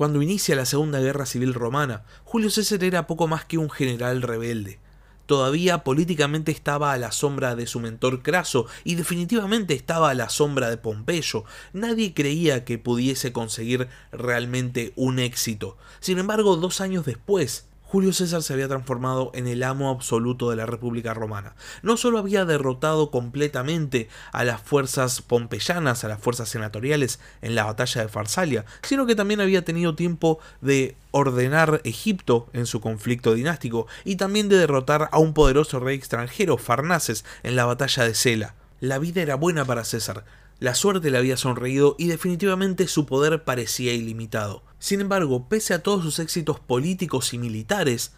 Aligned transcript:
Cuando 0.00 0.22
inicia 0.22 0.56
la 0.56 0.64
Segunda 0.64 0.98
Guerra 0.98 1.26
Civil 1.26 1.52
Romana, 1.52 2.04
Julio 2.24 2.48
César 2.48 2.82
era 2.84 3.06
poco 3.06 3.28
más 3.28 3.44
que 3.44 3.58
un 3.58 3.68
general 3.68 4.22
rebelde. 4.22 4.78
Todavía 5.26 5.84
políticamente 5.84 6.52
estaba 6.52 6.94
a 6.94 6.96
la 6.96 7.12
sombra 7.12 7.54
de 7.54 7.66
su 7.66 7.80
mentor 7.80 8.22
Craso 8.22 8.64
y 8.82 8.94
definitivamente 8.94 9.74
estaba 9.74 10.08
a 10.08 10.14
la 10.14 10.30
sombra 10.30 10.70
de 10.70 10.78
Pompeyo. 10.78 11.44
Nadie 11.74 12.14
creía 12.14 12.64
que 12.64 12.78
pudiese 12.78 13.34
conseguir 13.34 13.88
realmente 14.10 14.94
un 14.96 15.18
éxito. 15.18 15.76
Sin 16.00 16.18
embargo, 16.18 16.56
dos 16.56 16.80
años 16.80 17.04
después, 17.04 17.68
Julio 17.90 18.12
César 18.12 18.44
se 18.44 18.52
había 18.52 18.68
transformado 18.68 19.32
en 19.34 19.48
el 19.48 19.64
amo 19.64 19.90
absoluto 19.90 20.48
de 20.48 20.54
la 20.54 20.64
República 20.64 21.12
Romana. 21.12 21.56
No 21.82 21.96
solo 21.96 22.20
había 22.20 22.44
derrotado 22.44 23.10
completamente 23.10 24.08
a 24.30 24.44
las 24.44 24.62
fuerzas 24.62 25.22
pompeyanas, 25.22 26.04
a 26.04 26.08
las 26.08 26.20
fuerzas 26.20 26.48
senatoriales 26.48 27.18
en 27.42 27.56
la 27.56 27.64
batalla 27.64 28.02
de 28.02 28.08
Farsalia, 28.08 28.64
sino 28.82 29.06
que 29.06 29.16
también 29.16 29.40
había 29.40 29.64
tenido 29.64 29.96
tiempo 29.96 30.38
de 30.60 30.94
ordenar 31.10 31.80
Egipto 31.82 32.48
en 32.52 32.66
su 32.66 32.80
conflicto 32.80 33.34
dinástico 33.34 33.88
y 34.04 34.14
también 34.14 34.48
de 34.48 34.58
derrotar 34.58 35.08
a 35.10 35.18
un 35.18 35.34
poderoso 35.34 35.80
rey 35.80 35.96
extranjero, 35.96 36.58
Farnaces, 36.58 37.24
en 37.42 37.56
la 37.56 37.64
batalla 37.64 38.04
de 38.04 38.14
Sela. 38.14 38.54
La 38.78 39.00
vida 39.00 39.20
era 39.20 39.34
buena 39.34 39.64
para 39.64 39.82
César, 39.82 40.24
la 40.60 40.74
suerte 40.74 41.10
le 41.10 41.18
había 41.18 41.38
sonreído 41.38 41.96
y 41.98 42.06
definitivamente 42.06 42.86
su 42.86 43.06
poder 43.06 43.44
parecía 43.44 43.94
ilimitado. 43.94 44.62
Sin 44.78 45.00
embargo, 45.00 45.48
pese 45.48 45.74
a 45.74 45.82
todos 45.82 46.04
sus 46.04 46.18
éxitos 46.18 46.60
políticos 46.60 47.32
y 47.32 47.38
militares, 47.38 48.12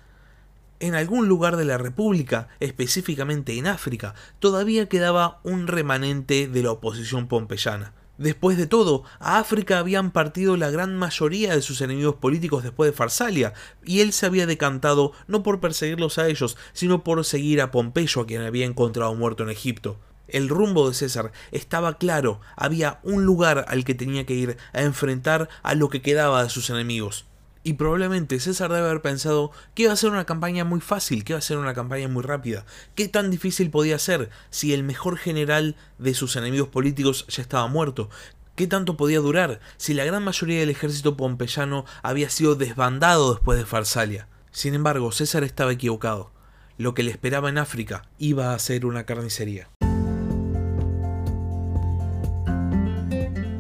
en 0.81 0.97
algún 0.97 1.29
lugar 1.29 1.57
de 1.57 1.65
la 1.65 1.79
República, 1.79 2.49
específicamente 2.59 3.57
en 3.57 3.69
África, 3.69 4.17
todavía 4.41 4.89
quedaba 4.89 5.41
un 5.45 5.69
remanente 5.69 6.49
de 6.49 6.63
la 6.65 6.73
oposición 6.73 7.29
pompeyana. 7.29 7.95
Después 8.19 8.57
de 8.57 8.67
todo, 8.67 9.05
a 9.21 9.39
África 9.39 9.79
habían 9.79 10.11
partido 10.11 10.57
la 10.57 10.71
gran 10.71 10.97
mayoría 10.97 11.55
de 11.55 11.63
sus 11.63 11.81
enemigos 11.81 12.17
políticos 12.17 12.65
después 12.65 12.91
de 12.91 12.97
Farsalia, 12.97 13.55
y 13.85 14.01
él 14.01 14.13
se 14.13 14.27
había 14.27 14.47
decantado 14.47 15.13
no 15.29 15.45
por 15.45 15.61
perseguirlos 15.61 16.19
a 16.19 16.27
ellos, 16.29 16.57
sino 16.73 17.05
por 17.05 17.25
seguir 17.25 17.61
a 17.61 17.71
Pompeyo, 17.71 18.21
a 18.21 18.27
quien 18.27 18.43
había 18.43 18.67
encontrado 18.67 19.15
muerto 19.15 19.45
en 19.45 19.51
Egipto. 19.51 20.01
El 20.29 20.49
rumbo 20.49 20.89
de 20.89 20.95
César 20.95 21.33
estaba 21.51 21.99
claro, 21.99 22.41
había 22.57 23.01
un 23.03 23.25
lugar 23.25 23.65
al 23.69 23.85
que 23.85 23.95
tenía 23.95 24.25
que 24.25 24.35
ir 24.35 24.57
a 24.73 24.83
enfrentar 24.83 25.49
a 25.63 25.75
lo 25.75 25.89
que 25.89 26.03
quedaba 26.03 26.43
de 26.43 26.51
sus 26.51 26.71
enemigos. 26.71 27.27
Y 27.65 27.75
probablemente 27.75 28.41
César 28.41 28.73
debe 28.73 28.89
haber 28.89 29.03
pensado 29.03 29.53
que 29.75 29.85
iba 29.85 29.93
a 29.93 29.97
ser 29.97 30.11
una 30.11 30.25
campaña 30.25 30.65
muy 30.65 30.81
fácil, 30.81 31.23
que 31.23 31.33
iba 31.33 31.39
a 31.39 31.43
ser 31.43 31.59
una 31.59 31.75
campaña 31.75 32.09
muy 32.09 32.23
rápida. 32.25 32.67
¿Qué 32.97 33.07
tan 33.07 33.31
difícil 33.31 33.71
podía 33.71 33.99
ser 33.99 34.31
si 34.51 34.75
el 34.75 34.83
mejor 34.83 35.17
general 35.17 35.77
de 35.99 36.15
sus 36.15 36.35
enemigos 36.35 36.69
políticos 36.69 37.25
ya 37.29 37.43
estaba 37.43 37.69
muerto? 37.69 38.11
¿Qué 38.57 38.67
tanto 38.67 38.97
podía 38.97 39.21
durar 39.21 39.61
si 39.77 39.95
la 39.95 40.05
gran 40.05 40.25
mayoría 40.25 40.61
del 40.61 40.71
ejército 40.71 41.17
pompeyano 41.17 41.85
había 42.03 42.31
sido 42.31 42.57
desbandado 42.57 43.35
después 43.35 43.59
de 43.59 43.65
Farsalia? 43.65 44.29
Sin 44.51 44.75
embargo, 44.75 45.13
César 45.13 45.45
estaba 45.45 45.73
equivocado. 45.73 46.33
Lo 46.79 46.95
que 46.95 47.03
le 47.03 47.13
esperaba 47.13 47.49
en 47.49 47.59
África 47.59 48.09
iba 48.19 48.53
a 48.53 48.59
ser 48.59 48.87
una 48.87 49.05
carnicería. 49.05 49.69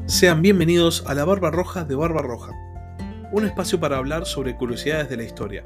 Sean 0.07 0.43
bienvenidos 0.43 1.05
a 1.07 1.15
la 1.15 1.25
Barba 1.25 1.53
Roja 1.53 1.85
de 1.85 1.95
Barba 1.95 2.23
Roja, 2.23 2.53
un 3.31 3.47
espacio 3.47 3.79
para 3.79 3.99
hablar 3.99 4.27
sobre 4.27 4.57
curiosidades 4.57 5.09
de 5.09 5.17
la 5.17 5.23
historia. 5.23 5.63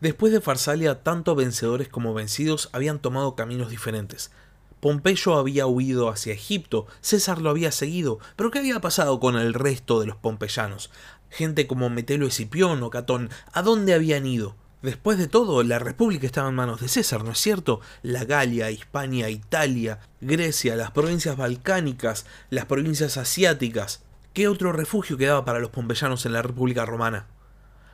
Después 0.00 0.32
de 0.32 0.40
Farsalia, 0.40 1.02
tanto 1.02 1.34
vencedores 1.34 1.88
como 1.88 2.14
vencidos 2.14 2.70
habían 2.72 2.98
tomado 2.98 3.36
caminos 3.36 3.70
diferentes. 3.70 4.32
Pompeyo 4.80 5.34
había 5.34 5.66
huido 5.66 6.08
hacia 6.08 6.32
Egipto, 6.32 6.86
César 7.02 7.42
lo 7.42 7.50
había 7.50 7.70
seguido, 7.72 8.20
pero 8.36 8.50
¿qué 8.50 8.60
había 8.60 8.80
pasado 8.80 9.20
con 9.20 9.36
el 9.36 9.52
resto 9.52 10.00
de 10.00 10.06
los 10.06 10.16
pompeyanos? 10.16 10.90
Gente 11.28 11.66
como 11.66 11.90
Metelo 11.90 12.26
Escipión 12.26 12.82
o 12.82 12.88
Catón, 12.90 13.28
¿a 13.52 13.60
dónde 13.62 13.92
habían 13.92 14.24
ido? 14.24 14.56
Después 14.86 15.18
de 15.18 15.26
todo, 15.26 15.64
la 15.64 15.80
República 15.80 16.26
estaba 16.26 16.48
en 16.48 16.54
manos 16.54 16.80
de 16.80 16.86
César, 16.86 17.24
¿no 17.24 17.32
es 17.32 17.38
cierto? 17.38 17.80
La 18.02 18.24
Galia, 18.24 18.70
Hispania, 18.70 19.28
Italia, 19.30 19.98
Grecia, 20.20 20.76
las 20.76 20.92
provincias 20.92 21.36
balcánicas, 21.36 22.24
las 22.50 22.66
provincias 22.66 23.16
asiáticas. 23.16 24.04
¿Qué 24.32 24.46
otro 24.46 24.70
refugio 24.70 25.16
quedaba 25.16 25.44
para 25.44 25.58
los 25.58 25.70
pompeyanos 25.70 26.24
en 26.24 26.34
la 26.34 26.42
República 26.42 26.86
Romana? 26.86 27.26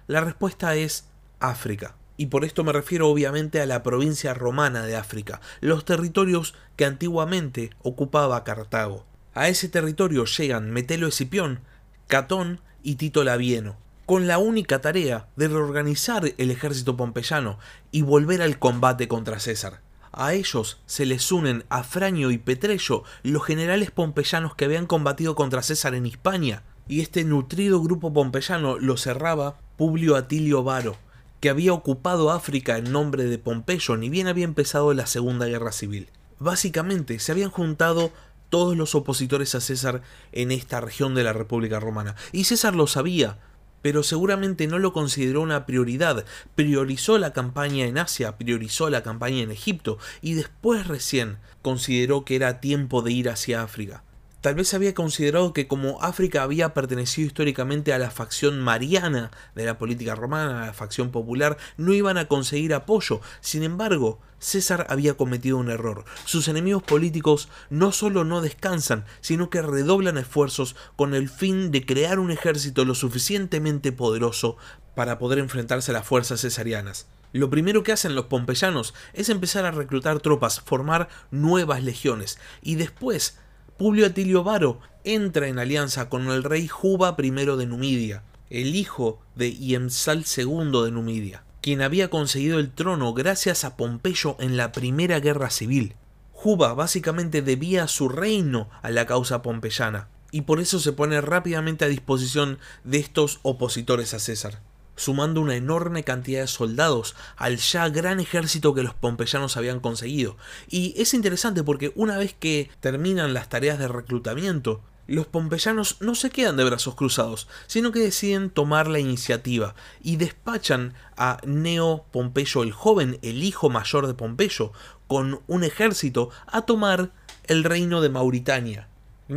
La 0.06 0.20
respuesta 0.20 0.74
es 0.76 1.08
África. 1.40 1.96
Y 2.18 2.26
por 2.26 2.44
esto 2.44 2.62
me 2.62 2.72
refiero 2.72 3.08
obviamente 3.08 3.62
a 3.62 3.66
la 3.66 3.82
provincia 3.82 4.34
romana 4.34 4.82
de 4.82 4.94
África, 4.94 5.40
los 5.62 5.86
territorios 5.86 6.54
que 6.76 6.84
antiguamente 6.84 7.70
ocupaba 7.82 8.44
Cartago. 8.44 9.06
A 9.32 9.48
ese 9.48 9.70
territorio 9.70 10.26
llegan 10.26 10.70
Metelo 10.70 11.06
Escipión, 11.06 11.60
Catón 12.06 12.60
y 12.82 12.96
Tito 12.96 13.24
Labieno 13.24 13.81
con 14.12 14.26
la 14.26 14.36
única 14.36 14.82
tarea 14.82 15.30
de 15.36 15.48
reorganizar 15.48 16.34
el 16.36 16.50
ejército 16.50 16.98
pompeyano 16.98 17.58
y 17.92 18.02
volver 18.02 18.42
al 18.42 18.58
combate 18.58 19.08
contra 19.08 19.40
César. 19.40 19.80
A 20.12 20.34
ellos 20.34 20.82
se 20.84 21.06
les 21.06 21.32
unen 21.32 21.64
Afranio 21.70 22.30
y 22.30 22.36
Petrello, 22.36 23.04
los 23.22 23.42
generales 23.42 23.90
pompeyanos 23.90 24.54
que 24.54 24.66
habían 24.66 24.84
combatido 24.84 25.34
contra 25.34 25.62
César 25.62 25.94
en 25.94 26.04
Hispania, 26.04 26.62
y 26.86 27.00
este 27.00 27.24
nutrido 27.24 27.80
grupo 27.80 28.12
pompeyano 28.12 28.76
lo 28.76 28.98
cerraba 28.98 29.56
Publio 29.78 30.14
Atilio 30.16 30.62
Varo, 30.62 30.98
que 31.40 31.48
había 31.48 31.72
ocupado 31.72 32.32
África 32.32 32.76
en 32.76 32.92
nombre 32.92 33.24
de 33.24 33.38
Pompeyo 33.38 33.96
ni 33.96 34.10
bien 34.10 34.26
había 34.26 34.44
empezado 34.44 34.92
la 34.92 35.06
Segunda 35.06 35.46
Guerra 35.46 35.72
Civil. 35.72 36.10
Básicamente 36.38 37.18
se 37.18 37.32
habían 37.32 37.50
juntado 37.50 38.12
todos 38.50 38.76
los 38.76 38.94
opositores 38.94 39.54
a 39.54 39.62
César 39.62 40.02
en 40.32 40.52
esta 40.52 40.82
región 40.82 41.14
de 41.14 41.24
la 41.24 41.32
República 41.32 41.80
Romana, 41.80 42.14
y 42.30 42.44
César 42.44 42.74
lo 42.74 42.86
sabía, 42.86 43.38
pero 43.82 44.02
seguramente 44.02 44.66
no 44.66 44.78
lo 44.78 44.92
consideró 44.92 45.42
una 45.42 45.66
prioridad. 45.66 46.24
Priorizó 46.54 47.18
la 47.18 47.32
campaña 47.32 47.84
en 47.86 47.98
Asia, 47.98 48.38
priorizó 48.38 48.88
la 48.88 49.02
campaña 49.02 49.42
en 49.42 49.50
Egipto 49.50 49.98
y 50.22 50.34
después 50.34 50.86
recién 50.86 51.38
consideró 51.60 52.24
que 52.24 52.36
era 52.36 52.60
tiempo 52.60 53.02
de 53.02 53.12
ir 53.12 53.28
hacia 53.28 53.62
África. 53.62 54.04
Tal 54.42 54.56
vez 54.56 54.74
había 54.74 54.92
considerado 54.92 55.52
que 55.52 55.68
como 55.68 56.02
África 56.02 56.42
había 56.42 56.74
pertenecido 56.74 57.28
históricamente 57.28 57.92
a 57.92 57.98
la 58.00 58.10
facción 58.10 58.58
mariana 58.58 59.30
de 59.54 59.64
la 59.64 59.78
política 59.78 60.16
romana, 60.16 60.64
a 60.64 60.66
la 60.66 60.72
facción 60.72 61.12
popular, 61.12 61.58
no 61.76 61.94
iban 61.94 62.18
a 62.18 62.26
conseguir 62.26 62.74
apoyo. 62.74 63.20
Sin 63.40 63.62
embargo, 63.62 64.18
César 64.40 64.84
había 64.88 65.14
cometido 65.14 65.58
un 65.58 65.70
error. 65.70 66.04
Sus 66.24 66.48
enemigos 66.48 66.82
políticos 66.82 67.48
no 67.70 67.92
solo 67.92 68.24
no 68.24 68.40
descansan, 68.40 69.04
sino 69.20 69.48
que 69.48 69.62
redoblan 69.62 70.18
esfuerzos 70.18 70.74
con 70.96 71.14
el 71.14 71.28
fin 71.28 71.70
de 71.70 71.86
crear 71.86 72.18
un 72.18 72.32
ejército 72.32 72.84
lo 72.84 72.96
suficientemente 72.96 73.92
poderoso 73.92 74.56
para 74.96 75.20
poder 75.20 75.38
enfrentarse 75.38 75.92
a 75.92 75.94
las 75.94 76.06
fuerzas 76.06 76.40
cesarianas. 76.40 77.06
Lo 77.32 77.48
primero 77.48 77.84
que 77.84 77.92
hacen 77.92 78.16
los 78.16 78.26
pompeyanos 78.26 78.92
es 79.12 79.28
empezar 79.28 79.66
a 79.66 79.70
reclutar 79.70 80.18
tropas, 80.18 80.60
formar 80.60 81.08
nuevas 81.30 81.84
legiones, 81.84 82.40
y 82.60 82.74
después 82.74 83.38
Publio 83.82 84.06
Atilio 84.06 84.44
Varo 84.44 84.78
entra 85.02 85.48
en 85.48 85.58
alianza 85.58 86.08
con 86.08 86.28
el 86.28 86.44
rey 86.44 86.68
Juba 86.68 87.16
I 87.18 87.30
de 87.32 87.66
Numidia, 87.66 88.22
el 88.48 88.76
hijo 88.76 89.18
de 89.34 89.50
Iemsal 89.50 90.24
II 90.24 90.84
de 90.84 90.92
Numidia, 90.92 91.42
quien 91.60 91.82
había 91.82 92.08
conseguido 92.08 92.60
el 92.60 92.70
trono 92.70 93.12
gracias 93.12 93.64
a 93.64 93.76
Pompeyo 93.76 94.36
en 94.38 94.56
la 94.56 94.70
primera 94.70 95.18
guerra 95.18 95.50
civil. 95.50 95.96
Juba 96.30 96.74
básicamente 96.74 97.42
debía 97.42 97.88
su 97.88 98.08
reino 98.08 98.70
a 98.82 98.90
la 98.92 99.04
causa 99.06 99.42
pompeyana, 99.42 100.06
y 100.30 100.42
por 100.42 100.60
eso 100.60 100.78
se 100.78 100.92
pone 100.92 101.20
rápidamente 101.20 101.84
a 101.84 101.88
disposición 101.88 102.60
de 102.84 102.98
estos 102.98 103.40
opositores 103.42 104.14
a 104.14 104.20
César 104.20 104.60
sumando 104.96 105.40
una 105.40 105.56
enorme 105.56 106.04
cantidad 106.04 106.40
de 106.40 106.46
soldados 106.46 107.14
al 107.36 107.56
ya 107.56 107.88
gran 107.88 108.20
ejército 108.20 108.74
que 108.74 108.82
los 108.82 108.94
pompeyanos 108.94 109.56
habían 109.56 109.80
conseguido. 109.80 110.36
Y 110.68 110.94
es 110.96 111.14
interesante 111.14 111.62
porque 111.62 111.92
una 111.94 112.18
vez 112.18 112.34
que 112.38 112.70
terminan 112.80 113.34
las 113.34 113.48
tareas 113.48 113.78
de 113.78 113.88
reclutamiento, 113.88 114.82
los 115.06 115.26
pompeyanos 115.26 115.96
no 116.00 116.14
se 116.14 116.30
quedan 116.30 116.56
de 116.56 116.64
brazos 116.64 116.94
cruzados, 116.94 117.48
sino 117.66 117.92
que 117.92 118.00
deciden 118.00 118.50
tomar 118.50 118.86
la 118.86 119.00
iniciativa 119.00 119.74
y 120.00 120.16
despachan 120.16 120.94
a 121.16 121.38
Neo 121.44 122.06
Pompeyo 122.12 122.62
el 122.62 122.72
joven, 122.72 123.18
el 123.22 123.42
hijo 123.42 123.68
mayor 123.68 124.06
de 124.06 124.14
Pompeyo, 124.14 124.72
con 125.08 125.42
un 125.48 125.64
ejército 125.64 126.30
a 126.46 126.62
tomar 126.62 127.10
el 127.44 127.64
reino 127.64 128.00
de 128.00 128.08
Mauritania. 128.10 128.88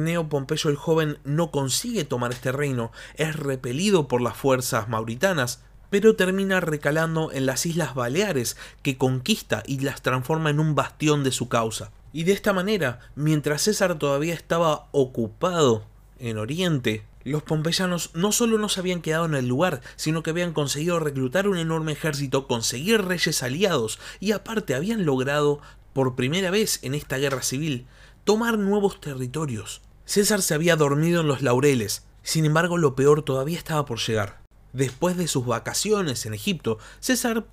Neo 0.03 0.29
Pompeyo 0.29 0.69
el 0.69 0.75
joven 0.75 1.17
no 1.23 1.51
consigue 1.51 2.03
tomar 2.03 2.31
este 2.31 2.51
reino, 2.51 2.91
es 3.15 3.35
repelido 3.35 4.07
por 4.07 4.21
las 4.21 4.35
fuerzas 4.37 4.89
mauritanas, 4.89 5.61
pero 5.89 6.15
termina 6.15 6.59
recalando 6.59 7.31
en 7.31 7.45
las 7.45 7.65
Islas 7.65 7.95
Baleares, 7.95 8.57
que 8.81 8.97
conquista 8.97 9.63
y 9.65 9.79
las 9.79 10.01
transforma 10.01 10.49
en 10.49 10.59
un 10.59 10.75
bastión 10.75 11.23
de 11.23 11.31
su 11.31 11.47
causa. 11.47 11.91
Y 12.11 12.23
de 12.23 12.33
esta 12.33 12.53
manera, 12.53 12.99
mientras 13.15 13.63
César 13.63 13.97
todavía 13.97 14.33
estaba 14.33 14.87
ocupado 14.91 15.85
en 16.19 16.37
Oriente, 16.37 17.05
los 17.23 17.43
pompeyanos 17.43 18.11
no 18.13 18.31
solo 18.31 18.57
no 18.57 18.69
se 18.69 18.79
habían 18.79 19.01
quedado 19.01 19.25
en 19.25 19.33
el 19.35 19.47
lugar, 19.47 19.81
sino 19.95 20.21
que 20.21 20.29
habían 20.29 20.53
conseguido 20.53 20.99
reclutar 20.99 21.47
un 21.47 21.57
enorme 21.57 21.91
ejército, 21.91 22.47
conseguir 22.47 23.03
reyes 23.03 23.41
aliados 23.41 23.99
y 24.19 24.31
aparte 24.31 24.75
habían 24.75 25.05
logrado, 25.05 25.59
por 25.93 26.15
primera 26.15 26.51
vez 26.51 26.79
en 26.83 26.93
esta 26.93 27.17
guerra 27.17 27.41
civil, 27.41 27.87
tomar 28.25 28.57
nuevos 28.57 28.99
territorios. 29.01 29.81
César 30.05 30.41
se 30.41 30.53
había 30.53 30.75
dormido 30.75 31.21
en 31.21 31.27
los 31.27 31.41
laureles, 31.41 32.03
sin 32.21 32.45
embargo 32.45 32.77
lo 32.77 32.95
peor 32.95 33.23
todavía 33.23 33.57
estaba 33.57 33.85
por 33.85 33.99
llegar. 33.99 34.41
Después 34.71 35.17
de 35.17 35.27
sus 35.27 35.45
vacaciones 35.45 36.25
en 36.25 36.33
Egipto, 36.33 36.77
César 36.99 37.45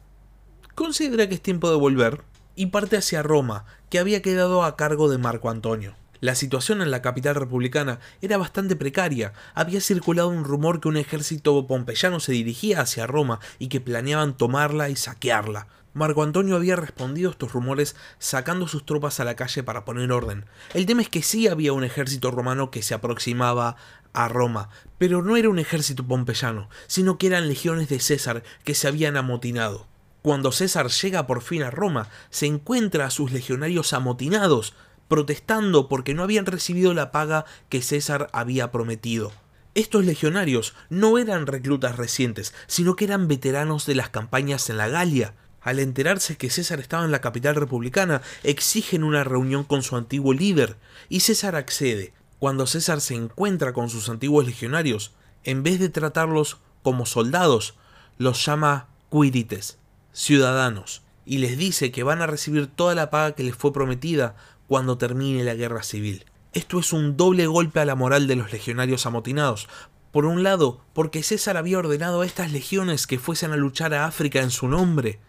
considera 0.74 1.28
que 1.28 1.36
es 1.36 1.42
tiempo 1.42 1.70
de 1.70 1.76
volver 1.76 2.24
y 2.54 2.66
parte 2.66 2.96
hacia 2.96 3.22
Roma, 3.22 3.64
que 3.88 3.98
había 3.98 4.22
quedado 4.22 4.64
a 4.64 4.76
cargo 4.76 5.08
de 5.08 5.18
Marco 5.18 5.48
Antonio. 5.48 5.94
La 6.20 6.34
situación 6.34 6.82
en 6.82 6.90
la 6.90 7.02
capital 7.02 7.34
republicana 7.34 7.98
era 8.20 8.36
bastante 8.36 8.76
precaria. 8.76 9.32
Había 9.54 9.80
circulado 9.80 10.28
un 10.28 10.44
rumor 10.44 10.80
que 10.80 10.88
un 10.88 10.96
ejército 10.96 11.66
pompeyano 11.66 12.20
se 12.20 12.32
dirigía 12.32 12.80
hacia 12.80 13.08
Roma 13.08 13.40
y 13.58 13.68
que 13.68 13.80
planeaban 13.80 14.36
tomarla 14.36 14.88
y 14.88 14.94
saquearla. 14.94 15.66
Marco 15.94 16.22
Antonio 16.22 16.56
había 16.56 16.76
respondido 16.76 17.28
a 17.28 17.32
estos 17.32 17.52
rumores 17.52 17.96
sacando 18.18 18.66
sus 18.66 18.86
tropas 18.86 19.20
a 19.20 19.24
la 19.24 19.36
calle 19.36 19.62
para 19.62 19.84
poner 19.84 20.10
orden. 20.10 20.46
El 20.72 20.86
tema 20.86 21.02
es 21.02 21.10
que 21.10 21.22
sí 21.22 21.48
había 21.48 21.74
un 21.74 21.84
ejército 21.84 22.30
romano 22.30 22.70
que 22.70 22.82
se 22.82 22.94
aproximaba 22.94 23.76
a 24.14 24.28
Roma, 24.28 24.70
pero 24.96 25.22
no 25.22 25.36
era 25.36 25.50
un 25.50 25.58
ejército 25.58 26.06
pompeyano, 26.06 26.68
sino 26.86 27.18
que 27.18 27.26
eran 27.26 27.48
legiones 27.48 27.88
de 27.88 28.00
César 28.00 28.42
que 28.64 28.74
se 28.74 28.88
habían 28.88 29.16
amotinado. 29.16 29.86
Cuando 30.22 30.52
César 30.52 30.88
llega 30.88 31.26
por 31.26 31.42
fin 31.42 31.62
a 31.62 31.70
Roma, 31.70 32.08
se 32.30 32.46
encuentra 32.46 33.06
a 33.06 33.10
sus 33.10 33.32
legionarios 33.32 33.92
amotinados, 33.92 34.74
protestando 35.08 35.88
porque 35.88 36.14
no 36.14 36.22
habían 36.22 36.46
recibido 36.46 36.94
la 36.94 37.12
paga 37.12 37.44
que 37.68 37.82
César 37.82 38.30
había 38.32 38.70
prometido. 38.70 39.32
Estos 39.74 40.04
legionarios 40.04 40.74
no 40.90 41.18
eran 41.18 41.46
reclutas 41.46 41.96
recientes, 41.96 42.54
sino 42.66 42.94
que 42.94 43.04
eran 43.04 43.26
veteranos 43.26 43.84
de 43.86 43.94
las 43.94 44.10
campañas 44.10 44.70
en 44.70 44.76
la 44.76 44.88
Galia. 44.88 45.34
Al 45.62 45.78
enterarse 45.78 46.36
que 46.36 46.50
César 46.50 46.80
estaba 46.80 47.04
en 47.04 47.12
la 47.12 47.20
capital 47.20 47.54
republicana, 47.54 48.22
exigen 48.42 49.04
una 49.04 49.24
reunión 49.24 49.64
con 49.64 49.82
su 49.82 49.96
antiguo 49.96 50.32
líder, 50.32 50.76
y 51.08 51.20
César 51.20 51.54
accede. 51.54 52.12
Cuando 52.38 52.66
César 52.66 53.00
se 53.00 53.14
encuentra 53.14 53.72
con 53.72 53.88
sus 53.88 54.08
antiguos 54.08 54.44
legionarios, 54.44 55.12
en 55.44 55.62
vez 55.62 55.78
de 55.78 55.88
tratarlos 55.88 56.58
como 56.82 57.06
soldados, 57.06 57.74
los 58.18 58.44
llama 58.44 58.88
quirites, 59.10 59.78
ciudadanos, 60.12 61.02
y 61.24 61.38
les 61.38 61.56
dice 61.56 61.92
que 61.92 62.02
van 62.02 62.22
a 62.22 62.26
recibir 62.26 62.66
toda 62.66 62.94
la 62.96 63.10
paga 63.10 63.36
que 63.36 63.44
les 63.44 63.54
fue 63.54 63.72
prometida 63.72 64.34
cuando 64.66 64.98
termine 64.98 65.44
la 65.44 65.54
guerra 65.54 65.84
civil. 65.84 66.24
Esto 66.52 66.80
es 66.80 66.92
un 66.92 67.16
doble 67.16 67.46
golpe 67.46 67.80
a 67.80 67.84
la 67.84 67.94
moral 67.94 68.26
de 68.26 68.36
los 68.36 68.52
legionarios 68.52 69.06
amotinados. 69.06 69.68
Por 70.10 70.26
un 70.26 70.42
lado, 70.42 70.80
porque 70.92 71.22
César 71.22 71.56
había 71.56 71.78
ordenado 71.78 72.20
a 72.20 72.26
estas 72.26 72.52
legiones 72.52 73.06
que 73.06 73.18
fuesen 73.18 73.52
a 73.52 73.56
luchar 73.56 73.94
a 73.94 74.06
África 74.06 74.40
en 74.40 74.50
su 74.50 74.68
nombre, 74.68 75.20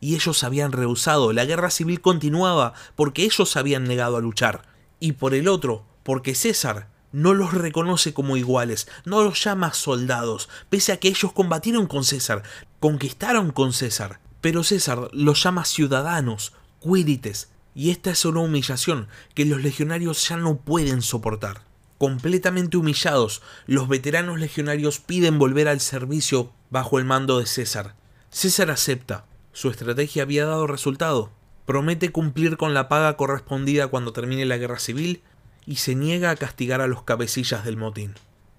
y 0.00 0.14
ellos 0.14 0.44
habían 0.44 0.72
rehusado, 0.72 1.32
la 1.32 1.44
guerra 1.44 1.70
civil 1.70 2.00
continuaba 2.00 2.74
porque 2.96 3.24
ellos 3.24 3.56
habían 3.56 3.84
negado 3.84 4.16
a 4.16 4.20
luchar. 4.20 4.62
Y 5.00 5.12
por 5.12 5.34
el 5.34 5.48
otro, 5.48 5.84
porque 6.02 6.34
César 6.34 6.88
no 7.12 7.34
los 7.34 7.54
reconoce 7.54 8.12
como 8.12 8.36
iguales, 8.36 8.88
no 9.04 9.22
los 9.22 9.42
llama 9.42 9.72
soldados, 9.72 10.48
pese 10.68 10.92
a 10.92 10.98
que 10.98 11.08
ellos 11.08 11.32
combatieron 11.32 11.86
con 11.86 12.04
César, 12.04 12.42
conquistaron 12.80 13.50
con 13.50 13.72
César, 13.72 14.20
pero 14.40 14.64
César 14.64 15.08
los 15.12 15.42
llama 15.42 15.64
ciudadanos, 15.64 16.52
quirites, 16.80 17.48
y 17.74 17.90
esta 17.90 18.10
es 18.10 18.24
una 18.24 18.40
humillación 18.40 19.08
que 19.34 19.44
los 19.44 19.62
legionarios 19.62 20.28
ya 20.28 20.36
no 20.36 20.56
pueden 20.56 21.00
soportar. 21.02 21.62
Completamente 21.96 22.76
humillados, 22.76 23.42
los 23.66 23.88
veteranos 23.88 24.38
legionarios 24.38 25.00
piden 25.00 25.38
volver 25.38 25.68
al 25.68 25.80
servicio 25.80 26.52
bajo 26.70 26.98
el 26.98 27.04
mando 27.04 27.38
de 27.38 27.46
César. 27.46 27.94
César 28.30 28.70
acepta. 28.70 29.24
Su 29.58 29.70
estrategia 29.70 30.22
había 30.22 30.46
dado 30.46 30.68
resultado. 30.68 31.32
Promete 31.66 32.12
cumplir 32.12 32.56
con 32.56 32.74
la 32.74 32.88
paga 32.88 33.16
correspondida 33.16 33.88
cuando 33.88 34.12
termine 34.12 34.44
la 34.44 34.56
guerra 34.56 34.78
civil 34.78 35.20
y 35.66 35.78
se 35.78 35.96
niega 35.96 36.30
a 36.30 36.36
castigar 36.36 36.80
a 36.80 36.86
los 36.86 37.02
cabecillas 37.02 37.64
del 37.64 37.76
motín. 37.76 38.14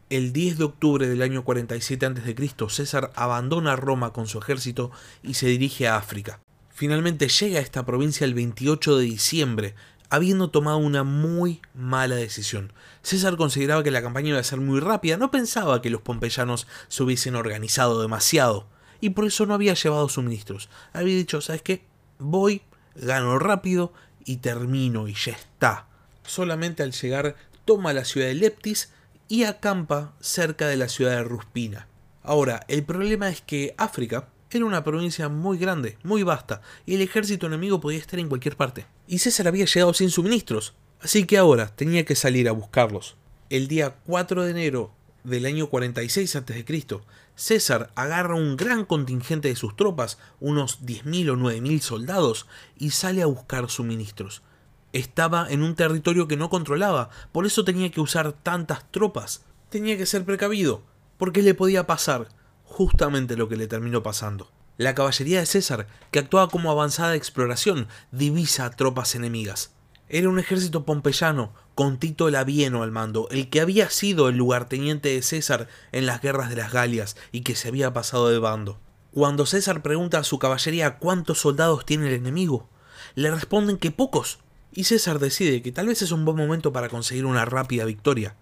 El 0.10 0.34
10 0.34 0.58
de 0.58 0.64
octubre 0.66 1.08
del 1.08 1.22
año 1.22 1.46
47 1.46 2.06
a.C., 2.06 2.50
César 2.68 3.12
abandona 3.16 3.78
Roma 3.78 4.12
con 4.12 4.28
su 4.28 4.40
ejército 4.40 4.92
y 5.24 5.36
se 5.36 5.48
dirige 5.48 5.88
a 5.88 5.96
África. 5.96 6.42
Finalmente 6.68 7.30
llega 7.30 7.60
a 7.60 7.64
esta 7.64 7.86
provincia 7.86 8.26
el 8.26 8.34
28 8.34 8.98
de 8.98 9.06
diciembre, 9.06 9.76
habiendo 10.10 10.50
tomado 10.50 10.80
una 10.80 11.06
muy 11.06 11.62
mala 11.74 12.16
decisión. 12.16 12.74
César 13.04 13.38
consideraba 13.38 13.84
que 13.84 13.92
la 13.92 14.02
campaña 14.02 14.32
iba 14.32 14.40
a 14.40 14.44
ser 14.44 14.60
muy 14.60 14.82
rápida, 14.82 15.16
no 15.16 15.32
pensaba 15.32 15.82
que 15.82 15.92
los 15.92 16.02
pompeyanos 16.02 16.68
se 16.90 17.04
hubiesen 17.04 17.38
organizado 17.38 18.02
demasiado, 18.02 18.68
y 19.02 19.12
por 19.12 19.26
eso 19.26 19.46
no 19.46 19.54
había 19.54 19.74
llevado 19.74 20.10
suministros. 20.10 20.70
Había 20.94 21.16
dicho, 21.16 21.42
¿sabes 21.42 21.62
qué? 21.62 21.84
Voy, 22.18 22.62
gano 22.96 23.40
rápido 23.40 23.94
y 24.26 24.38
termino 24.38 25.08
y 25.08 25.14
ya 25.14 25.34
está. 25.34 25.88
Solamente 26.24 26.84
al 26.84 26.92
llegar 26.92 27.36
toma 27.66 27.94
la 27.94 28.06
ciudad 28.06 28.28
de 28.28 28.36
Leptis 28.36 28.92
y 29.28 29.44
acampa 29.44 30.14
cerca 30.20 30.68
de 30.68 30.78
la 30.78 30.90
ciudad 30.90 31.12
de 31.12 31.24
Ruspina. 31.24 31.88
Ahora, 32.24 32.66
el 32.68 32.84
problema 32.84 33.30
es 33.30 33.42
que 33.42 33.74
África 33.78 34.28
era 34.52 34.66
una 34.66 34.84
provincia 34.84 35.30
muy 35.30 35.58
grande, 35.58 35.98
muy 36.04 36.24
vasta, 36.24 36.62
y 36.86 36.96
el 36.96 37.02
ejército 37.02 37.48
enemigo 37.48 37.80
podía 37.80 38.00
estar 38.00 38.20
en 38.20 38.30
cualquier 38.30 38.58
parte. 38.58 38.86
Y 39.08 39.20
César 39.20 39.48
había 39.48 39.66
llegado 39.66 39.94
sin 39.94 40.10
suministros, 40.10 40.74
así 41.02 41.26
que 41.26 41.38
ahora 41.38 41.68
tenía 41.76 42.06
que 42.06 42.16
salir 42.16 42.50
a 42.50 42.54
buscarlos. 42.54 43.16
El 43.50 43.68
día 43.68 43.96
4 44.06 44.44
de 44.44 44.52
enero 44.52 44.92
del 45.24 45.46
año 45.46 45.68
46 45.68 46.36
a.C., 46.36 46.86
César 47.36 47.92
agarra 47.96 48.36
un 48.36 48.58
gran 48.58 48.84
contingente 48.84 49.48
de 49.48 49.56
sus 49.56 49.76
tropas, 49.76 50.18
unos 50.40 50.82
10.000 50.82 51.30
o 51.30 51.36
9.000 51.38 51.80
soldados, 51.80 52.48
y 52.78 52.90
sale 52.90 53.22
a 53.22 53.28
buscar 53.28 53.70
suministros. 53.70 54.42
Estaba 54.92 55.48
en 55.50 55.64
un 55.64 55.76
territorio 55.76 56.28
que 56.28 56.36
no 56.36 56.50
controlaba, 56.50 57.10
por 57.32 57.46
eso 57.46 57.64
tenía 57.64 57.92
que 57.92 58.02
usar 58.02 58.34
tantas 58.34 58.92
tropas. 58.92 59.46
Tenía 59.70 59.98
que 59.98 60.06
ser 60.06 60.26
precavido, 60.26 60.82
porque 61.18 61.42
le 61.42 61.54
podía 61.54 61.88
pasar 61.88 62.28
justamente 62.64 63.38
lo 63.38 63.48
que 63.48 63.56
le 63.56 63.68
terminó 63.68 64.04
pasando. 64.04 64.52
La 64.78 64.96
caballería 64.96 65.40
de 65.40 65.46
César, 65.46 65.88
que 66.12 66.20
actuaba 66.20 66.50
como 66.50 66.72
avanzada 66.72 67.16
exploración, 67.16 67.88
divisa 68.12 68.66
a 68.66 68.72
tropas 68.72 69.16
enemigas. 69.16 69.74
Era 70.08 70.30
un 70.30 70.40
ejército 70.40 70.86
pompeyano, 70.86 71.54
con 71.80 71.98
Tito 71.98 72.30
Labieno 72.30 72.84
al 72.84 72.92
mando, 72.92 73.30
el 73.32 73.50
que 73.50 73.62
había 73.62 73.90
sido 73.90 74.28
el 74.28 74.36
lugarteniente 74.36 75.08
de 75.08 75.22
César 75.22 75.70
en 75.94 76.06
las 76.06 76.22
guerras 76.22 76.50
de 76.50 76.58
las 76.58 76.74
Galias 76.74 77.16
y 77.32 77.40
que 77.40 77.56
se 77.56 77.70
había 77.70 77.94
pasado 77.94 78.28
de 78.28 78.38
bando. 78.38 78.82
Cuando 79.14 79.46
César 79.46 79.82
pregunta 79.82 80.20
a 80.20 80.26
su 80.26 80.40
caballería 80.40 80.98
cuántos 80.98 81.40
soldados 81.40 81.86
tiene 81.86 82.10
el 82.10 82.16
enemigo, 82.16 82.68
le 83.16 83.32
responden 83.32 83.78
que 83.78 83.92
pocos, 83.92 84.40
y 84.74 84.84
César 84.84 85.20
decide 85.20 85.62
que 85.62 85.72
tal 85.72 85.88
vez 85.88 86.02
es 86.02 86.12
un 86.12 86.26
buen 86.26 86.36
momento 86.36 86.74
para 86.74 86.90
conseguir 86.90 87.26
una 87.26 87.46
rápida 87.46 87.86
victoria. 87.86 88.36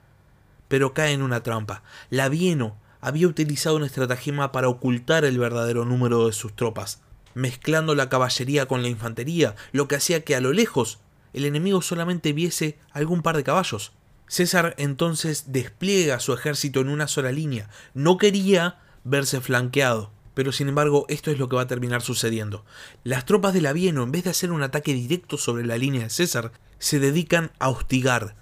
Pero 0.67 0.95
cae 0.95 1.13
en 1.13 1.21
una 1.21 1.43
trampa. 1.43 1.83
Labieno 2.09 2.75
había 3.01 3.27
utilizado 3.27 3.75
un 3.75 3.83
estratagema 3.83 4.51
para 4.51 4.67
ocultar 4.67 5.25
el 5.25 5.37
verdadero 5.37 5.85
número 5.85 6.25
de 6.25 6.33
sus 6.33 6.55
tropas, 6.55 7.01
mezclando 7.35 7.93
la 7.93 8.09
caballería 8.09 8.65
con 8.65 8.81
la 8.81 8.87
infantería, 8.87 9.55
lo 9.73 9.87
que 9.87 9.97
hacía 9.97 10.23
que 10.23 10.35
a 10.35 10.41
lo 10.41 10.53
lejos 10.53 10.97
el 11.37 11.45
enemigo 11.45 11.81
solamente 11.81 12.33
viese 12.33 12.77
algún 12.91 13.21
par 13.21 13.37
de 13.37 13.43
caballos. 13.43 13.93
César 14.27 14.75
entonces 14.77 15.45
despliega 15.47 16.19
su 16.19 16.33
ejército 16.33 16.81
en 16.81 16.89
una 16.89 17.07
sola 17.07 17.31
línea, 17.31 17.69
no 17.93 18.17
quería 18.17 18.79
verse 19.05 19.39
flanqueado, 19.39 20.11
pero 20.33 20.51
sin 20.51 20.67
embargo 20.67 21.05
esto 21.07 21.31
es 21.31 21.39
lo 21.39 21.47
que 21.47 21.55
va 21.55 21.61
a 21.61 21.67
terminar 21.67 22.01
sucediendo. 22.01 22.65
Las 23.03 23.25
tropas 23.25 23.53
de 23.53 23.61
Labieno, 23.61 24.03
en 24.03 24.11
vez 24.11 24.25
de 24.25 24.31
hacer 24.31 24.51
un 24.51 24.63
ataque 24.63 24.93
directo 24.93 25.37
sobre 25.37 25.65
la 25.65 25.77
línea 25.77 26.03
de 26.03 26.09
César, 26.09 26.51
se 26.77 26.99
dedican 26.99 27.51
a 27.59 27.69
hostigar, 27.69 28.35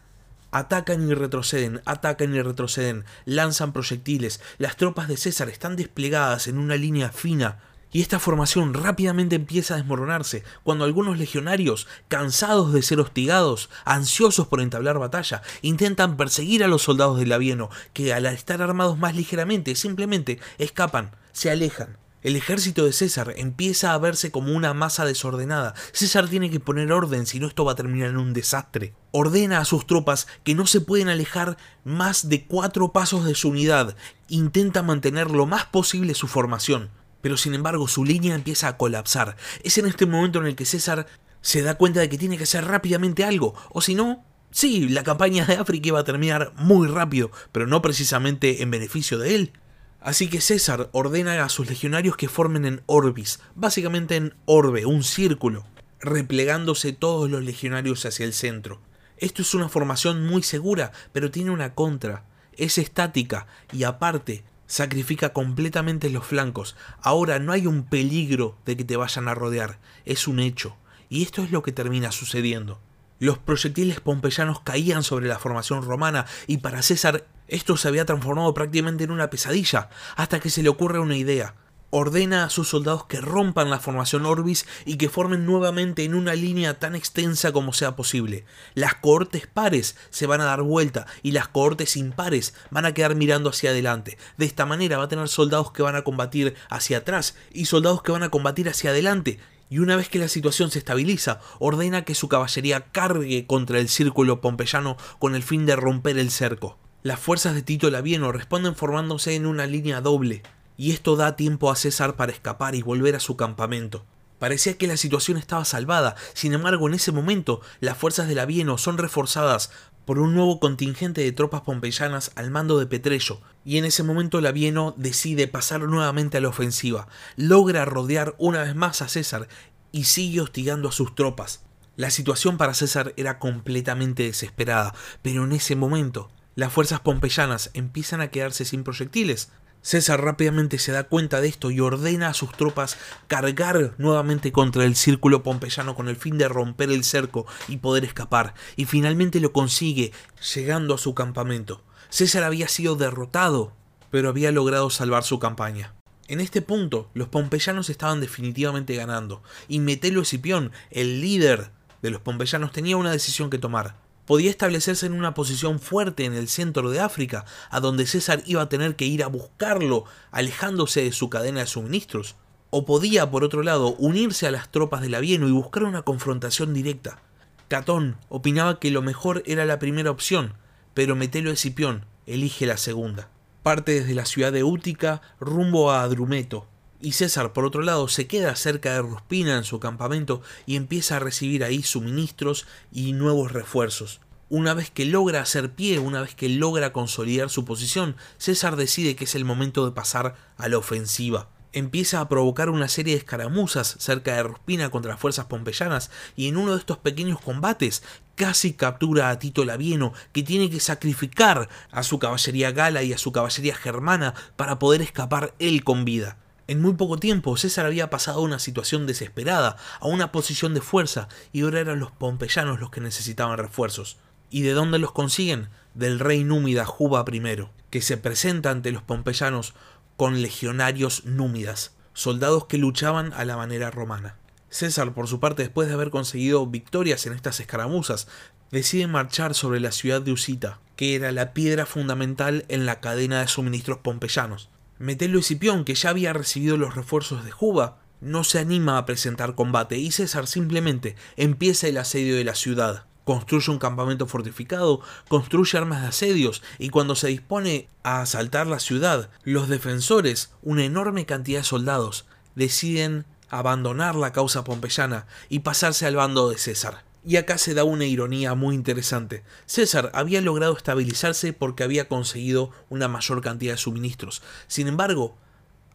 Atacan 0.55 1.09
y 1.09 1.13
retroceden, 1.13 1.81
atacan 1.83 2.33
y 2.33 2.41
retroceden, 2.41 3.03
lanzan 3.25 3.73
proyectiles. 3.73 4.39
Las 4.57 4.77
tropas 4.77 5.09
de 5.09 5.17
César 5.17 5.49
están 5.49 5.75
desplegadas 5.75 6.47
en 6.47 6.57
una 6.57 6.77
línea 6.77 7.09
fina. 7.09 7.59
Y 7.95 8.01
esta 8.01 8.19
formación 8.19 8.73
rápidamente 8.73 9.37
empieza 9.37 9.73
a 9.73 9.77
desmoronarse 9.77 10.43
cuando 10.63 10.83
algunos 10.83 11.17
legionarios, 11.17 11.87
cansados 12.09 12.73
de 12.73 12.81
ser 12.81 12.99
hostigados, 12.99 13.69
ansiosos 13.85 14.47
por 14.47 14.59
entablar 14.59 14.99
batalla, 14.99 15.43
intentan 15.61 16.17
perseguir 16.17 16.65
a 16.65 16.67
los 16.67 16.81
soldados 16.81 17.17
de 17.17 17.25
Labieno, 17.25 17.69
que 17.93 18.13
al 18.13 18.25
estar 18.25 18.61
armados 18.61 18.97
más 18.97 19.15
ligeramente 19.15 19.75
simplemente 19.75 20.41
escapan, 20.57 21.11
se 21.31 21.49
alejan. 21.49 21.95
El 22.21 22.35
ejército 22.35 22.83
de 22.83 22.91
César 22.91 23.33
empieza 23.37 23.93
a 23.93 23.97
verse 23.97 24.29
como 24.29 24.51
una 24.51 24.73
masa 24.73 25.05
desordenada. 25.05 25.73
César 25.93 26.27
tiene 26.27 26.49
que 26.49 26.59
poner 26.59 26.91
orden, 26.91 27.25
si 27.25 27.39
no 27.39 27.47
esto 27.47 27.63
va 27.63 27.71
a 27.71 27.75
terminar 27.75 28.09
en 28.09 28.17
un 28.17 28.33
desastre. 28.33 28.93
Ordena 29.11 29.59
a 29.59 29.65
sus 29.65 29.87
tropas 29.87 30.27
que 30.43 30.53
no 30.53 30.67
se 30.67 30.81
pueden 30.81 31.07
alejar 31.07 31.55
más 31.85 32.27
de 32.27 32.45
cuatro 32.45 32.91
pasos 32.91 33.23
de 33.23 33.35
su 33.35 33.47
unidad. 33.47 33.95
Intenta 34.27 34.83
mantener 34.83 35.31
lo 35.31 35.45
más 35.45 35.63
posible 35.63 36.13
su 36.13 36.27
formación. 36.27 36.89
Pero 37.25 37.37
sin 37.37 37.55
embargo 37.55 37.87
su 37.87 38.05
línea 38.05 38.35
empieza 38.35 38.67
a 38.67 38.77
colapsar. 38.77 39.35
Es 39.63 39.79
en 39.79 39.87
este 39.87 40.05
momento 40.05 40.37
en 40.37 40.45
el 40.45 40.55
que 40.55 40.63
César 40.63 41.07
se 41.41 41.63
da 41.63 41.73
cuenta 41.73 41.99
de 41.99 42.07
que 42.07 42.19
tiene 42.19 42.37
que 42.37 42.43
hacer 42.43 42.65
rápidamente 42.65 43.23
algo. 43.23 43.55
O 43.71 43.81
si 43.81 43.95
no, 43.95 44.23
sí, 44.51 44.87
la 44.89 45.03
campaña 45.03 45.43
de 45.43 45.55
África 45.55 45.87
iba 45.87 45.99
a 45.99 46.03
terminar 46.03 46.53
muy 46.55 46.87
rápido, 46.87 47.31
pero 47.51 47.65
no 47.65 47.81
precisamente 47.81 48.61
en 48.61 48.69
beneficio 48.69 49.17
de 49.17 49.33
él. 49.33 49.53
Así 50.01 50.29
que 50.29 50.39
César 50.39 50.91
ordena 50.91 51.43
a 51.43 51.49
sus 51.49 51.67
legionarios 51.67 52.15
que 52.15 52.29
formen 52.29 52.63
en 52.63 52.83
orbis, 52.85 53.39
básicamente 53.55 54.17
en 54.17 54.35
orbe, 54.45 54.85
un 54.85 55.03
círculo, 55.03 55.65
replegándose 55.99 56.93
todos 56.93 57.27
los 57.27 57.43
legionarios 57.43 58.05
hacia 58.05 58.27
el 58.27 58.33
centro. 58.33 58.81
Esto 59.17 59.41
es 59.41 59.55
una 59.55 59.67
formación 59.67 60.27
muy 60.27 60.43
segura, 60.43 60.91
pero 61.11 61.31
tiene 61.31 61.49
una 61.49 61.73
contra. 61.73 62.23
Es 62.55 62.77
estática 62.77 63.47
y 63.73 63.83
aparte 63.83 64.43
sacrifica 64.67 65.33
completamente 65.33 66.09
los 66.09 66.25
flancos. 66.25 66.75
Ahora 67.01 67.39
no 67.39 67.51
hay 67.51 67.67
un 67.67 67.83
peligro 67.83 68.57
de 68.65 68.77
que 68.77 68.83
te 68.83 68.97
vayan 68.97 69.27
a 69.27 69.35
rodear, 69.35 69.79
es 70.05 70.27
un 70.27 70.39
hecho. 70.39 70.75
Y 71.09 71.23
esto 71.23 71.43
es 71.43 71.51
lo 71.51 71.63
que 71.63 71.71
termina 71.71 72.11
sucediendo. 72.11 72.79
Los 73.19 73.37
proyectiles 73.37 74.01
pompeyanos 74.01 74.59
caían 74.61 75.03
sobre 75.03 75.27
la 75.27 75.39
formación 75.39 75.83
romana 75.83 76.25
y 76.47 76.57
para 76.57 76.81
César 76.81 77.25
esto 77.47 77.77
se 77.77 77.87
había 77.87 78.05
transformado 78.05 78.53
prácticamente 78.53 79.03
en 79.03 79.11
una 79.11 79.29
pesadilla, 79.29 79.89
hasta 80.15 80.39
que 80.39 80.49
se 80.49 80.63
le 80.63 80.69
ocurre 80.69 80.99
una 80.99 81.15
idea 81.15 81.53
ordena 81.89 82.43
a 82.43 82.49
sus 82.49 82.69
soldados 82.69 83.05
que 83.05 83.21
rompan 83.21 83.69
la 83.69 83.79
formación 83.79 84.25
Orbis 84.25 84.65
y 84.85 84.97
que 84.97 85.09
formen 85.09 85.45
nuevamente 85.45 86.03
en 86.03 86.15
una 86.15 86.35
línea 86.35 86.79
tan 86.79 86.95
extensa 86.95 87.51
como 87.51 87.73
sea 87.73 87.95
posible. 87.95 88.45
Las 88.73 88.95
cohortes 88.95 89.47
pares 89.47 89.95
se 90.09 90.27
van 90.27 90.41
a 90.41 90.45
dar 90.45 90.61
vuelta 90.61 91.05
y 91.23 91.31
las 91.31 91.47
cohortes 91.47 91.95
impares 91.95 92.53
van 92.69 92.85
a 92.85 92.93
quedar 92.93 93.15
mirando 93.15 93.49
hacia 93.49 93.69
adelante. 93.69 94.17
De 94.37 94.45
esta 94.45 94.65
manera 94.65 94.97
va 94.97 95.05
a 95.05 95.09
tener 95.09 95.27
soldados 95.29 95.71
que 95.71 95.83
van 95.83 95.95
a 95.95 96.03
combatir 96.03 96.55
hacia 96.69 96.97
atrás 96.97 97.35
y 97.53 97.65
soldados 97.65 98.01
que 98.01 98.11
van 98.11 98.23
a 98.23 98.29
combatir 98.29 98.67
hacia 98.67 98.89
adelante. 98.89 99.39
Y 99.69 99.79
una 99.79 99.95
vez 99.95 100.09
que 100.09 100.19
la 100.19 100.27
situación 100.27 100.69
se 100.69 100.79
estabiliza, 100.79 101.39
ordena 101.59 102.03
que 102.03 102.13
su 102.13 102.27
caballería 102.27 102.91
cargue 102.91 103.47
contra 103.47 103.79
el 103.79 103.89
círculo 103.89 104.39
pompeyano 104.39 104.95
con 105.17 105.33
el 105.33 105.43
fin 105.43 105.65
de 105.65 105.75
romper 105.75 106.19
el 106.19 106.29
cerco. 106.29 106.77
Las 107.01 107.19
fuerzas 107.19 107.55
de 107.55 107.61
Tito 107.61 107.89
Labieno 107.89 108.31
responden 108.31 108.75
formándose 108.75 109.35
en 109.35 109.45
una 109.45 109.67
línea 109.67 110.01
doble, 110.01 110.41
y 110.77 110.91
esto 110.91 111.15
da 111.15 111.35
tiempo 111.35 111.71
a 111.71 111.75
César 111.75 112.15
para 112.15 112.31
escapar 112.31 112.75
y 112.75 112.81
volver 112.81 113.15
a 113.15 113.19
su 113.19 113.35
campamento. 113.35 114.05
Parecía 114.39 114.77
que 114.77 114.87
la 114.87 114.97
situación 114.97 115.37
estaba 115.37 115.63
salvada, 115.65 116.15
sin 116.33 116.53
embargo 116.53 116.87
en 116.87 116.93
ese 116.93 117.11
momento 117.11 117.61
las 117.79 117.97
fuerzas 117.97 118.27
de 118.27 118.35
Labieno 118.35 118.77
son 118.77 118.97
reforzadas 118.97 119.71
por 120.05 120.19
un 120.19 120.35
nuevo 120.35 120.59
contingente 120.59 121.21
de 121.21 121.31
tropas 121.31 121.61
pompeyanas 121.61 122.31
al 122.35 122.51
mando 122.51 122.77
de 122.77 122.85
Petrello, 122.85 123.41
y 123.63 123.77
en 123.77 123.85
ese 123.85 124.03
momento 124.03 124.41
Labieno 124.41 124.93
decide 124.97 125.47
pasar 125.47 125.81
nuevamente 125.81 126.37
a 126.37 126.41
la 126.41 126.49
ofensiva, 126.49 127.07
logra 127.37 127.85
rodear 127.85 128.35
una 128.37 128.61
vez 128.63 128.75
más 128.75 129.01
a 129.01 129.07
César 129.07 129.47
y 129.91 130.03
sigue 130.03 130.41
hostigando 130.41 130.89
a 130.89 130.91
sus 130.91 131.15
tropas. 131.15 131.63
La 131.95 132.11
situación 132.11 132.57
para 132.57 132.73
César 132.73 133.13
era 133.15 133.39
completamente 133.39 134.23
desesperada, 134.23 134.93
pero 135.21 135.45
en 135.45 135.53
ese 135.53 135.75
momento 135.75 136.29
las 136.53 136.71
fuerzas 136.71 136.99
pompeyanas 136.99 137.71
empiezan 137.73 138.21
a 138.21 138.29
quedarse 138.29 138.65
sin 138.65 138.83
proyectiles, 138.83 139.51
César 139.85 140.23
rápidamente 140.23 140.79
se 140.79 140.91
da 140.91 141.03
cuenta 141.03 141.41
de 141.41 141.47
esto 141.47 141.69
y 141.69 141.79
ordena 141.79 142.29
a 142.29 142.33
sus 142.33 142.51
tropas 142.51 142.97
cargar 143.27 143.93
nuevamente 143.99 144.51
contra 144.51 144.83
el 144.83 144.95
círculo 144.95 145.43
pompeyano 145.43 145.93
con 145.93 146.09
el 146.09 146.15
fin 146.15 146.39
de 146.39 146.47
romper 146.47 146.89
el 146.89 147.03
cerco 147.03 147.45
y 147.67 147.77
poder 147.77 148.03
escapar, 148.03 148.55
y 148.77 148.85
finalmente 148.85 149.39
lo 149.39 149.53
consigue, 149.53 150.11
llegando 150.55 150.95
a 150.95 150.97
su 150.97 151.13
campamento. 151.13 151.83
César 152.09 152.43
había 152.43 152.67
sido 152.67 152.95
derrotado, 152.95 153.73
pero 154.09 154.29
había 154.29 154.51
logrado 154.51 154.89
salvar 154.89 155.23
su 155.23 155.37
campaña. 155.37 155.93
En 156.27 156.41
este 156.41 156.63
punto, 156.63 157.11
los 157.13 157.27
pompeyanos 157.27 157.91
estaban 157.91 158.21
definitivamente 158.21 158.95
ganando, 158.95 159.43
y 159.67 159.77
Metelo 159.77 160.23
Escipión, 160.23 160.71
el 160.89 161.21
líder 161.21 161.69
de 162.01 162.09
los 162.09 162.21
pompeyanos, 162.21 162.71
tenía 162.71 162.97
una 162.97 163.11
decisión 163.11 163.51
que 163.51 163.59
tomar 163.59 164.03
podía 164.25 164.49
establecerse 164.49 165.05
en 165.05 165.13
una 165.13 165.33
posición 165.33 165.79
fuerte 165.79 166.25
en 166.25 166.33
el 166.33 166.47
centro 166.47 166.89
de 166.89 166.99
África, 166.99 167.45
a 167.69 167.79
donde 167.79 168.05
César 168.05 168.43
iba 168.45 168.61
a 168.61 168.69
tener 168.69 168.95
que 168.95 169.05
ir 169.05 169.23
a 169.23 169.27
buscarlo, 169.27 170.05
alejándose 170.31 171.03
de 171.03 171.11
su 171.11 171.29
cadena 171.29 171.61
de 171.61 171.67
suministros. 171.67 172.35
O 172.69 172.85
podía, 172.85 173.31
por 173.31 173.43
otro 173.43 173.63
lado, 173.63 173.95
unirse 173.99 174.47
a 174.47 174.51
las 174.51 174.69
tropas 174.69 175.01
de 175.01 175.09
Labieno 175.09 175.47
y 175.47 175.51
buscar 175.51 175.83
una 175.83 176.01
confrontación 176.01 176.73
directa. 176.73 177.21
Catón 177.67 178.17
opinaba 178.29 178.79
que 178.79 178.91
lo 178.91 179.01
mejor 179.01 179.43
era 179.45 179.65
la 179.65 179.79
primera 179.79 180.11
opción, 180.11 180.53
pero 180.93 181.15
Metelo 181.15 181.51
Escipión 181.51 182.05
elige 182.25 182.65
la 182.65 182.77
segunda. 182.77 183.29
Parte 183.63 183.93
desde 183.93 184.13
la 184.13 184.25
ciudad 184.25 184.51
de 184.51 184.63
Útica 184.63 185.21
rumbo 185.39 185.91
a 185.91 186.03
Adrumeto, 186.03 186.67
y 187.05 187.11
César, 187.11 187.53
por 187.53 187.65
otro 187.65 187.83
lado, 187.83 188.07
se 188.07 188.25
queda 188.25 188.55
cerca 188.55 188.93
de 188.93 189.03
Ruspina 189.03 189.57
en 189.57 189.63
su 189.63 189.79
campamento 189.79 190.41
y 190.65 190.75
empieza 190.75 191.17
a 191.17 191.19
recibir 191.19 191.63
ahí 191.63 191.83
suministros 191.83 192.65
y 192.91 193.13
nuevos 193.13 193.51
refuerzos. 193.51 194.21
Una 194.49 194.73
vez 194.73 194.89
que 194.89 195.05
logra 195.05 195.39
hacer 195.39 195.71
pie, 195.71 195.99
una 195.99 196.21
vez 196.21 196.33
que 196.33 196.49
logra 196.49 196.93
consolidar 196.93 197.51
su 197.51 197.63
posición, 197.63 198.15
César 198.39 198.75
decide 198.75 199.15
que 199.15 199.25
es 199.25 199.35
el 199.35 199.45
momento 199.45 199.85
de 199.85 199.91
pasar 199.91 200.33
a 200.57 200.67
la 200.67 200.79
ofensiva. 200.79 201.47
Empieza 201.73 202.21
a 202.21 202.27
provocar 202.27 202.71
una 202.71 202.87
serie 202.87 203.13
de 203.13 203.19
escaramuzas 203.19 203.97
cerca 203.99 204.33
de 204.33 204.41
Ruspina 204.41 204.89
contra 204.89 205.11
las 205.11 205.19
fuerzas 205.19 205.45
pompeyanas 205.45 206.09
y 206.35 206.47
en 206.47 206.57
uno 206.57 206.71
de 206.71 206.79
estos 206.79 206.97
pequeños 206.97 207.39
combates 207.39 208.01
casi 208.33 208.73
captura 208.73 209.29
a 209.29 209.37
Tito 209.37 209.63
Labieno, 209.63 210.11
que 210.31 210.41
tiene 210.41 210.71
que 210.71 210.79
sacrificar 210.79 211.69
a 211.91 212.01
su 212.01 212.17
caballería 212.17 212.71
gala 212.71 213.03
y 213.03 213.13
a 213.13 213.19
su 213.19 213.31
caballería 213.31 213.75
germana 213.75 214.33
para 214.55 214.79
poder 214.79 215.03
escapar 215.03 215.53
él 215.59 215.83
con 215.83 216.03
vida. 216.03 216.39
En 216.67 216.81
muy 216.81 216.93
poco 216.93 217.17
tiempo 217.17 217.57
César 217.57 217.85
había 217.85 218.09
pasado 218.09 218.39
a 218.39 218.43
una 218.43 218.57
situación 218.57 219.05
desesperada, 219.05 219.77
a 219.99 220.07
una 220.07 220.31
posición 220.31 220.73
de 220.73 220.81
fuerza, 220.81 221.27
y 221.53 221.61
ahora 221.61 221.81
eran 221.81 221.99
los 221.99 222.11
pompeyanos 222.11 222.79
los 222.79 222.89
que 222.89 223.01
necesitaban 223.01 223.59
refuerzos. 223.59 224.17
¿Y 224.49 224.63
de 224.63 224.73
dónde 224.73 224.97
los 224.97 225.11
consiguen? 225.11 225.69
Del 225.93 226.19
rey 226.19 226.43
númida 226.43 226.85
Juba 226.85 227.23
I, 227.31 227.67
que 227.91 228.01
se 228.01 228.17
presenta 228.17 228.71
ante 228.71 228.91
los 228.91 229.03
pompeyanos 229.03 229.75
con 230.17 230.41
legionarios 230.41 231.25
númidas, 231.25 231.93
soldados 232.13 232.65
que 232.65 232.79
luchaban 232.79 233.31
a 233.33 233.45
la 233.45 233.57
manera 233.57 233.91
romana. 233.91 234.37
César, 234.69 235.13
por 235.13 235.27
su 235.27 235.39
parte, 235.39 235.63
después 235.63 235.87
de 235.87 235.93
haber 235.93 236.09
conseguido 236.09 236.65
victorias 236.65 237.27
en 237.27 237.33
estas 237.33 237.59
escaramuzas, 237.59 238.27
decide 238.71 239.05
marchar 239.07 239.53
sobre 239.53 239.79
la 239.79 239.91
ciudad 239.91 240.21
de 240.21 240.31
Usita, 240.31 240.79
que 240.95 241.15
era 241.15 241.31
la 241.31 241.53
piedra 241.53 241.85
fundamental 241.85 242.65
en 242.69 242.87
la 242.87 243.01
cadena 243.01 243.41
de 243.41 243.47
suministros 243.47 243.99
pompeyanos. 243.99 244.69
Metelo 244.97 245.39
Escipión, 245.39 245.83
que 245.83 245.95
ya 245.95 246.09
había 246.09 246.31
recibido 246.31 246.77
los 246.77 246.95
refuerzos 246.95 247.43
de 247.43 247.51
Juba, 247.51 247.97
no 248.21 248.45
se 248.45 248.59
anima 248.59 248.97
a 248.97 249.05
presentar 249.05 249.53
combate 249.53 249.97
y 249.97 250.11
César 250.11 250.47
simplemente 250.47 251.17
empieza 251.35 251.87
el 251.87 251.97
asedio 251.97 252.37
de 252.37 252.45
la 252.45 252.55
ciudad. 252.55 253.05
Construye 253.25 253.71
un 253.71 253.79
campamento 253.79 254.25
fortificado, 254.25 255.01
construye 255.27 255.77
armas 255.77 256.01
de 256.01 256.07
asedios 256.07 256.63
y 256.79 256.89
cuando 256.89 257.15
se 257.15 257.27
dispone 257.27 257.89
a 258.03 258.21
asaltar 258.21 258.67
la 258.67 258.79
ciudad, 258.79 259.29
los 259.43 259.67
defensores, 259.67 260.51
una 260.61 260.85
enorme 260.85 261.25
cantidad 261.25 261.59
de 261.59 261.65
soldados, 261.65 262.25
deciden 262.55 263.25
abandonar 263.49 264.15
la 264.15 264.31
causa 264.31 264.63
pompeyana 264.63 265.27
y 265.49 265.59
pasarse 265.59 266.05
al 266.05 266.15
bando 266.15 266.49
de 266.49 266.57
César. 266.57 267.03
Y 267.25 267.37
acá 267.37 267.57
se 267.57 267.73
da 267.73 267.83
una 267.83 268.05
ironía 268.05 268.53
muy 268.53 268.75
interesante. 268.75 269.43
César 269.65 270.11
había 270.13 270.41
logrado 270.41 270.77
estabilizarse 270.77 271.53
porque 271.53 271.83
había 271.83 272.07
conseguido 272.07 272.69
una 272.89 273.07
mayor 273.07 273.41
cantidad 273.41 273.73
de 273.73 273.77
suministros. 273.77 274.43
Sin 274.67 274.87
embargo, 274.87 275.35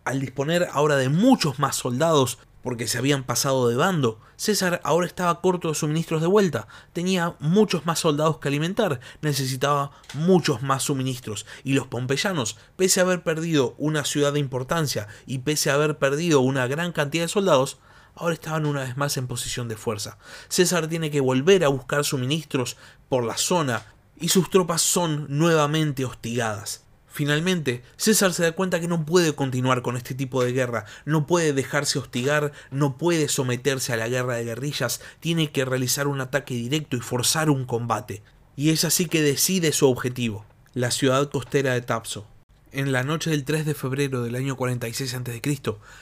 al 0.04 0.18
disponer 0.18 0.68
ahora 0.72 0.96
de 0.96 1.08
muchos 1.08 1.60
más 1.60 1.76
soldados 1.76 2.38
porque 2.62 2.88
se 2.88 2.98
habían 2.98 3.24
pasado 3.24 3.68
de 3.68 3.76
bando, 3.76 4.20
César 4.36 4.80
ahora 4.84 5.06
estaba 5.06 5.40
corto 5.40 5.68
de 5.68 5.74
suministros 5.74 6.20
de 6.20 6.26
vuelta, 6.26 6.68
tenía 6.92 7.36
muchos 7.38 7.86
más 7.86 8.00
soldados 8.00 8.38
que 8.38 8.48
alimentar, 8.48 9.00
necesitaba 9.22 9.92
muchos 10.14 10.62
más 10.62 10.82
suministros, 10.82 11.46
y 11.64 11.72
los 11.72 11.86
pompeyanos, 11.86 12.58
pese 12.76 13.00
a 13.00 13.04
haber 13.04 13.22
perdido 13.22 13.74
una 13.78 14.04
ciudad 14.04 14.32
de 14.32 14.40
importancia 14.40 15.08
y 15.26 15.38
pese 15.38 15.70
a 15.70 15.74
haber 15.74 15.98
perdido 15.98 16.40
una 16.40 16.66
gran 16.66 16.92
cantidad 16.92 17.24
de 17.24 17.28
soldados, 17.28 17.78
ahora 18.20 18.34
estaban 18.34 18.66
una 18.66 18.80
vez 18.80 18.96
más 18.98 19.16
en 19.16 19.26
posición 19.26 19.66
de 19.66 19.76
fuerza. 19.76 20.18
César 20.48 20.88
tiene 20.88 21.10
que 21.10 21.20
volver 21.20 21.64
a 21.64 21.68
buscar 21.68 22.04
suministros 22.04 22.76
por 23.08 23.24
la 23.24 23.38
zona 23.38 23.86
y 24.20 24.28
sus 24.28 24.50
tropas 24.50 24.82
son 24.82 25.26
nuevamente 25.30 26.04
hostigadas. 26.04 26.84
Finalmente, 27.08 27.82
César 27.96 28.34
se 28.34 28.42
da 28.42 28.52
cuenta 28.52 28.78
que 28.78 28.88
no 28.88 29.06
puede 29.06 29.34
continuar 29.34 29.80
con 29.80 29.96
este 29.96 30.14
tipo 30.14 30.44
de 30.44 30.52
guerra, 30.52 30.84
no 31.06 31.26
puede 31.26 31.54
dejarse 31.54 31.98
hostigar, 31.98 32.52
no 32.70 32.98
puede 32.98 33.28
someterse 33.28 33.94
a 33.94 33.96
la 33.96 34.08
guerra 34.08 34.36
de 34.36 34.44
guerrillas, 34.44 35.00
tiene 35.18 35.50
que 35.50 35.64
realizar 35.64 36.06
un 36.06 36.20
ataque 36.20 36.54
directo 36.54 36.96
y 36.96 37.00
forzar 37.00 37.48
un 37.48 37.64
combate. 37.64 38.22
Y 38.54 38.68
es 38.68 38.84
así 38.84 39.06
que 39.06 39.22
decide 39.22 39.72
su 39.72 39.88
objetivo, 39.88 40.44
la 40.74 40.90
ciudad 40.90 41.30
costera 41.30 41.72
de 41.72 41.80
Tapso. 41.80 42.26
En 42.70 42.92
la 42.92 43.02
noche 43.02 43.30
del 43.30 43.44
3 43.44 43.66
de 43.66 43.74
febrero 43.74 44.22
del 44.22 44.36
año 44.36 44.56
46 44.56 45.14
a.C., 45.14 45.40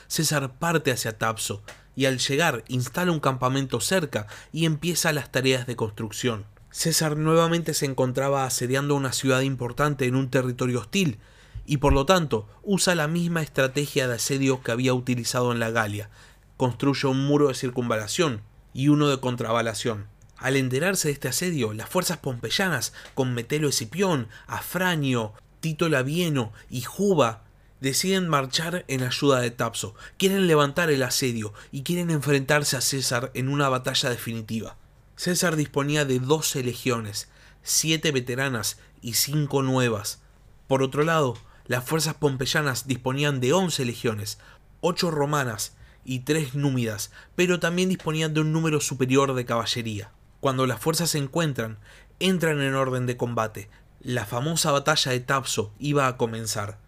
César 0.07 0.53
parte 0.59 0.91
hacia 0.91 1.17
Tapso 1.17 1.63
y 1.99 2.05
al 2.05 2.17
llegar 2.17 2.63
instala 2.69 3.11
un 3.11 3.19
campamento 3.19 3.81
cerca 3.81 4.25
y 4.53 4.65
empieza 4.65 5.11
las 5.11 5.33
tareas 5.33 5.67
de 5.67 5.75
construcción. 5.75 6.45
César 6.71 7.17
nuevamente 7.17 7.73
se 7.73 7.87
encontraba 7.87 8.45
asediando 8.45 8.95
una 8.95 9.11
ciudad 9.11 9.41
importante 9.41 10.05
en 10.05 10.15
un 10.15 10.29
territorio 10.29 10.79
hostil 10.79 11.19
y 11.65 11.75
por 11.75 11.91
lo 11.91 12.05
tanto 12.05 12.47
usa 12.63 12.95
la 12.95 13.09
misma 13.09 13.41
estrategia 13.41 14.07
de 14.07 14.15
asedio 14.15 14.63
que 14.63 14.71
había 14.71 14.93
utilizado 14.93 15.51
en 15.51 15.59
la 15.59 15.71
Galia. 15.71 16.09
Construye 16.55 17.05
un 17.09 17.27
muro 17.27 17.49
de 17.49 17.55
circunvalación 17.55 18.43
y 18.73 18.87
uno 18.87 19.09
de 19.09 19.19
contravalación. 19.19 20.07
Al 20.37 20.55
enterarse 20.55 21.09
de 21.09 21.15
este 21.15 21.27
asedio, 21.27 21.73
las 21.73 21.89
fuerzas 21.89 22.19
pompeyanas, 22.19 22.93
con 23.13 23.33
Metelo 23.33 23.67
Escipión, 23.67 24.29
Afranio, 24.47 25.33
Tito 25.59 25.89
Labieno 25.89 26.53
y 26.69 26.79
Juba 26.79 27.43
deciden 27.81 28.27
marchar 28.27 28.85
en 28.87 29.03
ayuda 29.03 29.39
de 29.39 29.51
Tapso, 29.51 29.95
quieren 30.17 30.47
levantar 30.47 30.89
el 30.89 31.03
asedio 31.03 31.53
y 31.71 31.83
quieren 31.83 32.09
enfrentarse 32.09 32.77
a 32.77 32.81
César 32.81 33.31
en 33.33 33.49
una 33.49 33.69
batalla 33.69 34.09
definitiva. 34.09 34.77
César 35.15 35.55
disponía 35.55 36.05
de 36.05 36.19
12 36.19 36.63
legiones, 36.63 37.29
7 37.63 38.11
veteranas 38.11 38.79
y 39.01 39.13
5 39.13 39.63
nuevas. 39.63 40.21
Por 40.67 40.83
otro 40.83 41.03
lado, 41.03 41.37
las 41.65 41.83
fuerzas 41.83 42.15
pompeyanas 42.15 42.87
disponían 42.87 43.39
de 43.39 43.53
11 43.53 43.85
legiones, 43.85 44.39
8 44.81 45.11
romanas 45.11 45.75
y 46.05 46.19
3 46.19 46.55
númidas, 46.55 47.11
pero 47.35 47.59
también 47.59 47.89
disponían 47.89 48.33
de 48.33 48.41
un 48.41 48.53
número 48.53 48.81
superior 48.81 49.33
de 49.33 49.45
caballería. 49.45 50.11
Cuando 50.39 50.65
las 50.65 50.79
fuerzas 50.79 51.11
se 51.11 51.17
encuentran, 51.17 51.79
entran 52.19 52.61
en 52.61 52.73
orden 52.73 53.05
de 53.05 53.17
combate. 53.17 53.69
La 53.99 54.25
famosa 54.25 54.71
batalla 54.71 55.11
de 55.11 55.19
Tapso 55.19 55.73
iba 55.79 56.07
a 56.07 56.17
comenzar. 56.17 56.79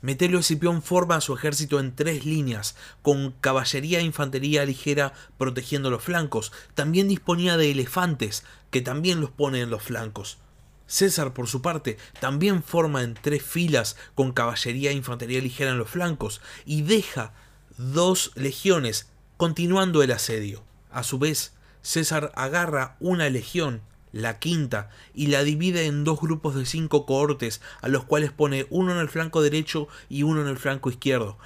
Metelio 0.00 0.38
Escipión 0.38 0.80
forma 0.80 1.20
su 1.20 1.34
ejército 1.34 1.80
en 1.80 1.94
tres 1.94 2.24
líneas, 2.24 2.76
con 3.02 3.32
caballería 3.32 3.98
e 3.98 4.04
infantería 4.04 4.64
ligera 4.64 5.12
protegiendo 5.38 5.90
los 5.90 6.04
flancos. 6.04 6.52
También 6.74 7.08
disponía 7.08 7.56
de 7.56 7.72
elefantes, 7.72 8.44
que 8.70 8.80
también 8.80 9.20
los 9.20 9.30
pone 9.30 9.60
en 9.60 9.70
los 9.70 9.82
flancos. 9.82 10.38
César, 10.86 11.34
por 11.34 11.48
su 11.48 11.62
parte, 11.62 11.98
también 12.20 12.62
forma 12.62 13.02
en 13.02 13.14
tres 13.14 13.42
filas 13.42 13.96
con 14.14 14.32
caballería 14.32 14.90
e 14.90 14.94
infantería 14.94 15.40
ligera 15.40 15.72
en 15.72 15.78
los 15.78 15.90
flancos 15.90 16.40
y 16.64 16.82
deja 16.82 17.34
dos 17.76 18.32
legiones, 18.36 19.10
continuando 19.36 20.02
el 20.02 20.12
asedio. 20.12 20.64
A 20.90 21.02
su 21.02 21.18
vez, 21.18 21.54
César 21.82 22.32
agarra 22.36 22.96
una 23.00 23.28
legión 23.28 23.82
la 24.12 24.38
quinta, 24.38 24.90
y 25.14 25.28
la 25.28 25.42
divide 25.42 25.86
en 25.86 26.04
dos 26.04 26.20
grupos 26.20 26.54
de 26.54 26.66
cinco 26.66 27.06
cohortes, 27.06 27.60
a 27.80 27.88
los 27.88 28.04
cuales 28.04 28.32
pone 28.32 28.66
uno 28.70 28.92
en 28.92 28.98
el 28.98 29.08
flanco 29.08 29.42
derecho 29.42 29.88
y 30.08 30.22
uno 30.22 30.42
en 30.42 30.48
el 30.48 30.58
flanco 30.58 30.90
izquierdo. 30.90 31.38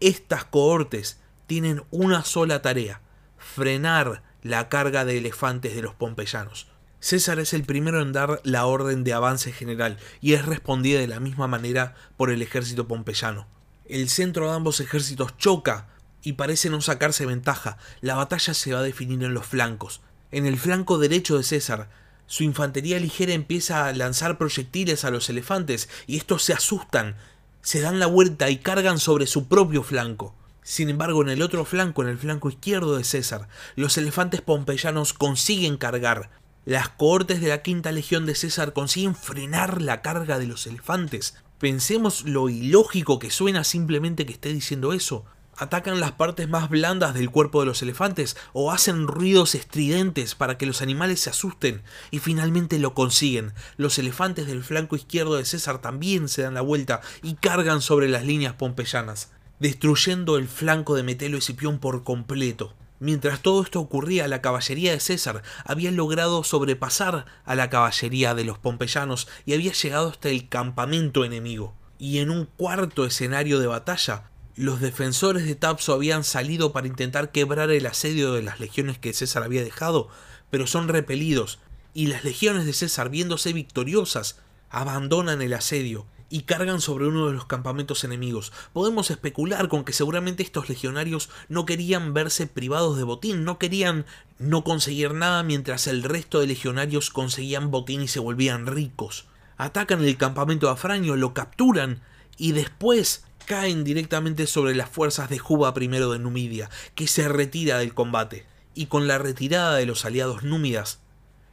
Estas 0.00 0.44
cohortes 0.44 1.20
tienen 1.46 1.82
una 1.90 2.24
sola 2.24 2.62
tarea, 2.62 3.00
frenar 3.38 4.22
la 4.42 4.68
carga 4.68 5.04
de 5.04 5.18
elefantes 5.18 5.74
de 5.74 5.82
los 5.82 5.94
pompeyanos. 5.94 6.68
César 7.00 7.38
es 7.40 7.54
el 7.54 7.64
primero 7.64 8.02
en 8.02 8.12
dar 8.12 8.40
la 8.44 8.66
orden 8.66 9.04
de 9.04 9.14
avance 9.14 9.52
general 9.52 9.96
y 10.20 10.34
es 10.34 10.44
respondida 10.44 11.00
de 11.00 11.08
la 11.08 11.18
misma 11.18 11.46
manera 11.46 11.94
por 12.18 12.30
el 12.30 12.42
ejército 12.42 12.86
pompeyano. 12.86 13.46
El 13.86 14.08
centro 14.10 14.48
de 14.48 14.54
ambos 14.54 14.80
ejércitos 14.80 15.36
choca 15.38 15.88
y 16.22 16.34
parece 16.34 16.68
no 16.68 16.82
sacarse 16.82 17.24
ventaja. 17.24 17.78
La 18.02 18.16
batalla 18.16 18.52
se 18.52 18.72
va 18.72 18.80
a 18.80 18.82
definir 18.82 19.22
en 19.24 19.34
los 19.34 19.46
flancos. 19.46 20.02
En 20.30 20.46
el 20.46 20.58
flanco 20.58 20.98
derecho 20.98 21.38
de 21.38 21.42
César 21.42 21.88
su 22.30 22.44
infantería 22.44 23.00
ligera 23.00 23.32
empieza 23.32 23.86
a 23.86 23.92
lanzar 23.92 24.38
proyectiles 24.38 25.04
a 25.04 25.10
los 25.10 25.28
elefantes 25.28 25.88
y 26.06 26.16
estos 26.16 26.44
se 26.44 26.52
asustan, 26.52 27.16
se 27.60 27.80
dan 27.80 27.98
la 27.98 28.06
vuelta 28.06 28.50
y 28.50 28.58
cargan 28.58 29.00
sobre 29.00 29.26
su 29.26 29.48
propio 29.48 29.82
flanco. 29.82 30.32
Sin 30.62 30.90
embargo, 30.90 31.22
en 31.22 31.28
el 31.30 31.42
otro 31.42 31.64
flanco, 31.64 32.02
en 32.02 32.08
el 32.08 32.18
flanco 32.18 32.48
izquierdo 32.48 32.96
de 32.96 33.02
César, 33.02 33.48
los 33.74 33.98
elefantes 33.98 34.42
pompeyanos 34.42 35.12
consiguen 35.12 35.76
cargar. 35.76 36.30
Las 36.64 36.90
cohortes 36.90 37.40
de 37.40 37.48
la 37.48 37.62
quinta 37.62 37.90
legión 37.90 38.26
de 38.26 38.36
César 38.36 38.74
consiguen 38.74 39.16
frenar 39.16 39.82
la 39.82 40.00
carga 40.00 40.38
de 40.38 40.46
los 40.46 40.68
elefantes. 40.68 41.34
Pensemos 41.58 42.22
lo 42.22 42.48
ilógico 42.48 43.18
que 43.18 43.32
suena 43.32 43.64
simplemente 43.64 44.24
que 44.24 44.34
esté 44.34 44.52
diciendo 44.52 44.92
eso 44.92 45.24
atacan 45.60 46.00
las 46.00 46.12
partes 46.12 46.48
más 46.48 46.70
blandas 46.70 47.12
del 47.12 47.30
cuerpo 47.30 47.60
de 47.60 47.66
los 47.66 47.82
elefantes 47.82 48.36
o 48.54 48.72
hacen 48.72 49.06
ruidos 49.06 49.54
estridentes 49.54 50.34
para 50.34 50.56
que 50.56 50.64
los 50.64 50.80
animales 50.80 51.20
se 51.20 51.30
asusten 51.30 51.82
y 52.10 52.18
finalmente 52.18 52.78
lo 52.78 52.94
consiguen. 52.94 53.52
Los 53.76 53.98
elefantes 53.98 54.46
del 54.46 54.64
flanco 54.64 54.96
izquierdo 54.96 55.36
de 55.36 55.44
César 55.44 55.82
también 55.82 56.28
se 56.28 56.42
dan 56.42 56.54
la 56.54 56.62
vuelta 56.62 57.02
y 57.22 57.34
cargan 57.34 57.82
sobre 57.82 58.08
las 58.08 58.24
líneas 58.24 58.54
pompeyanas, 58.54 59.32
destruyendo 59.58 60.38
el 60.38 60.48
flanco 60.48 60.96
de 60.96 61.02
Metelo 61.02 61.36
y 61.36 61.42
Cipión 61.42 61.78
por 61.78 62.04
completo. 62.04 62.74
Mientras 62.98 63.40
todo 63.40 63.62
esto 63.62 63.80
ocurría, 63.80 64.28
la 64.28 64.40
caballería 64.40 64.92
de 64.92 65.00
César 65.00 65.42
había 65.66 65.90
logrado 65.90 66.42
sobrepasar 66.42 67.26
a 67.44 67.54
la 67.54 67.68
caballería 67.68 68.34
de 68.34 68.44
los 68.44 68.58
pompeyanos 68.58 69.28
y 69.44 69.52
había 69.52 69.72
llegado 69.72 70.08
hasta 70.08 70.30
el 70.30 70.48
campamento 70.48 71.24
enemigo. 71.24 71.74
Y 71.98 72.18
en 72.18 72.30
un 72.30 72.46
cuarto 72.46 73.04
escenario 73.04 73.58
de 73.58 73.66
batalla, 73.66 74.30
los 74.56 74.80
defensores 74.80 75.44
de 75.44 75.54
Tapso 75.54 75.92
habían 75.94 76.24
salido 76.24 76.72
para 76.72 76.86
intentar 76.86 77.30
quebrar 77.32 77.70
el 77.70 77.86
asedio 77.86 78.32
de 78.32 78.42
las 78.42 78.60
legiones 78.60 78.98
que 78.98 79.12
César 79.12 79.42
había 79.42 79.62
dejado, 79.62 80.08
pero 80.50 80.66
son 80.66 80.88
repelidos, 80.88 81.58
y 81.94 82.06
las 82.06 82.24
legiones 82.24 82.66
de 82.66 82.72
César, 82.72 83.10
viéndose 83.10 83.52
victoriosas, 83.52 84.38
abandonan 84.70 85.42
el 85.42 85.54
asedio 85.54 86.06
y 86.28 86.42
cargan 86.42 86.80
sobre 86.80 87.08
uno 87.08 87.26
de 87.26 87.32
los 87.32 87.46
campamentos 87.46 88.04
enemigos. 88.04 88.52
Podemos 88.72 89.10
especular 89.10 89.68
con 89.68 89.84
que 89.84 89.92
seguramente 89.92 90.44
estos 90.44 90.68
legionarios 90.68 91.28
no 91.48 91.66
querían 91.66 92.14
verse 92.14 92.46
privados 92.46 92.96
de 92.96 93.02
botín, 93.02 93.44
no 93.44 93.58
querían 93.58 94.06
no 94.38 94.62
conseguir 94.62 95.12
nada 95.12 95.42
mientras 95.42 95.88
el 95.88 96.04
resto 96.04 96.38
de 96.38 96.46
legionarios 96.46 97.10
conseguían 97.10 97.72
botín 97.72 98.02
y 98.02 98.08
se 98.08 98.20
volvían 98.20 98.66
ricos. 98.66 99.26
Atacan 99.56 100.04
el 100.04 100.16
campamento 100.16 100.66
de 100.66 100.72
Afranio, 100.72 101.16
lo 101.16 101.34
capturan 101.34 102.00
y 102.38 102.52
después 102.52 103.24
caen 103.50 103.82
directamente 103.82 104.46
sobre 104.46 104.76
las 104.76 104.88
fuerzas 104.88 105.28
de 105.28 105.40
Juba 105.40 105.74
I 105.76 105.88
de 105.88 106.18
Numidia, 106.20 106.70
que 106.94 107.08
se 107.08 107.28
retira 107.28 107.78
del 107.78 107.94
combate, 107.94 108.46
y 108.76 108.86
con 108.86 109.08
la 109.08 109.18
retirada 109.18 109.74
de 109.74 109.86
los 109.86 110.04
aliados 110.04 110.44
númidas, 110.44 111.00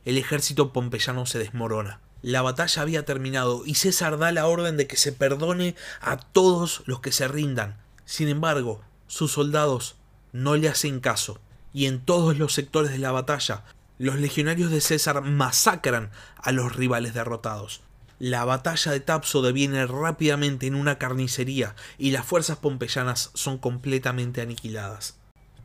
el 0.06 0.20
ejército 0.20 0.72
pompeyano 0.74 1.26
se 1.26 1.40
desmorona. 1.40 2.00
La 2.22 2.44
batalla 2.44 2.84
había 2.84 3.04
terminado 3.04 3.64
y 3.66 3.74
César 3.74 4.20
da 4.20 4.32
la 4.32 4.46
orden 4.46 4.78
de 4.78 4.86
que 4.86 4.96
se 4.96 5.12
perdone 5.12 5.74
a 6.00 6.18
todos 6.18 6.84
los 6.86 7.00
que 7.00 7.12
se 7.12 7.28
rindan. 7.28 7.82
Sin 8.06 8.28
embargo, 8.28 8.84
sus 9.08 9.32
soldados 9.32 9.96
no 10.34 10.56
le 10.56 10.70
hacen 10.70 11.00
caso, 11.00 11.40
y 11.74 11.88
en 11.88 12.00
todos 12.00 12.38
los 12.38 12.54
sectores 12.54 12.92
de 12.92 13.00
la 13.00 13.12
batalla, 13.12 13.64
los 13.98 14.18
legionarios 14.18 14.70
de 14.70 14.82
César 14.82 15.24
masacran 15.24 16.12
a 16.36 16.52
los 16.52 16.76
rivales 16.76 17.16
derrotados. 17.16 17.82
La 18.20 18.46
batalla 18.46 18.92
de 18.92 19.00
Tapso 19.00 19.44
deviene 19.44 19.86
rápidamente 19.86 20.66
en 20.66 20.74
una 20.74 20.98
carnicería 20.98 21.76
y 22.00 22.10
las 22.10 22.26
fuerzas 22.26 22.58
pompeyanas 22.58 23.30
son 23.36 23.60
completamente 23.60 24.42
aniquiladas. 24.42 25.20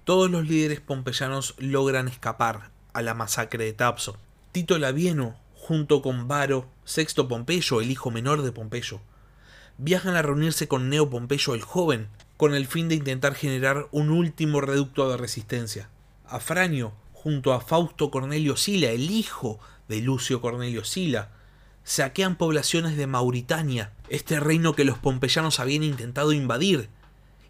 Todos 0.05 0.31
los 0.31 0.47
líderes 0.47 0.81
pompeyanos 0.81 1.55
logran 1.59 2.09
escapar 2.09 2.71
a 2.93 3.01
la 3.01 3.15
masacre 3.15 3.65
de 3.65 3.73
Tapso. 3.73 4.19
Tito 4.53 4.79
Labieno, 4.79 5.35
junto 5.55 6.03
con 6.03 6.29
Varo, 6.29 6.69
Sexto 6.85 7.27
Pompeyo, 7.27 7.81
el 7.81 7.91
hijo 7.91 8.11
menor 8.11 8.43
de 8.43 8.53
Pompeyo, 8.53 9.01
viajan 9.79 10.15
a 10.17 10.23
reunirse 10.23 10.69
con 10.69 10.91
Neo 10.91 11.09
Pompeyo 11.09 11.55
el 11.55 11.63
joven, 11.63 12.09
con 12.37 12.55
el 12.55 12.67
fin 12.67 12.91
de 12.91 12.97
intentar 12.97 13.35
generar 13.35 13.89
un 13.93 14.11
último 14.11 14.61
reducto 14.61 15.09
de 15.09 15.17
resistencia. 15.17 15.89
Afranio, 16.27 16.93
junto 17.15 17.55
a 17.55 17.63
Fausto 17.63 18.11
Cornelio 18.11 18.57
Sila, 18.57 18.91
el 18.91 19.11
hijo 19.11 19.59
de 19.89 20.03
Lucio 20.03 20.43
Cornelio 20.43 20.85
Sila, 20.85 21.31
saquean 21.85 22.37
poblaciones 22.37 22.97
de 22.97 23.07
Mauritania, 23.07 23.93
este 24.09 24.41
reino 24.41 24.75
que 24.75 24.85
los 24.85 24.99
pompeyanos 24.99 25.61
habían 25.61 25.83
intentado 25.83 26.33
invadir, 26.33 26.89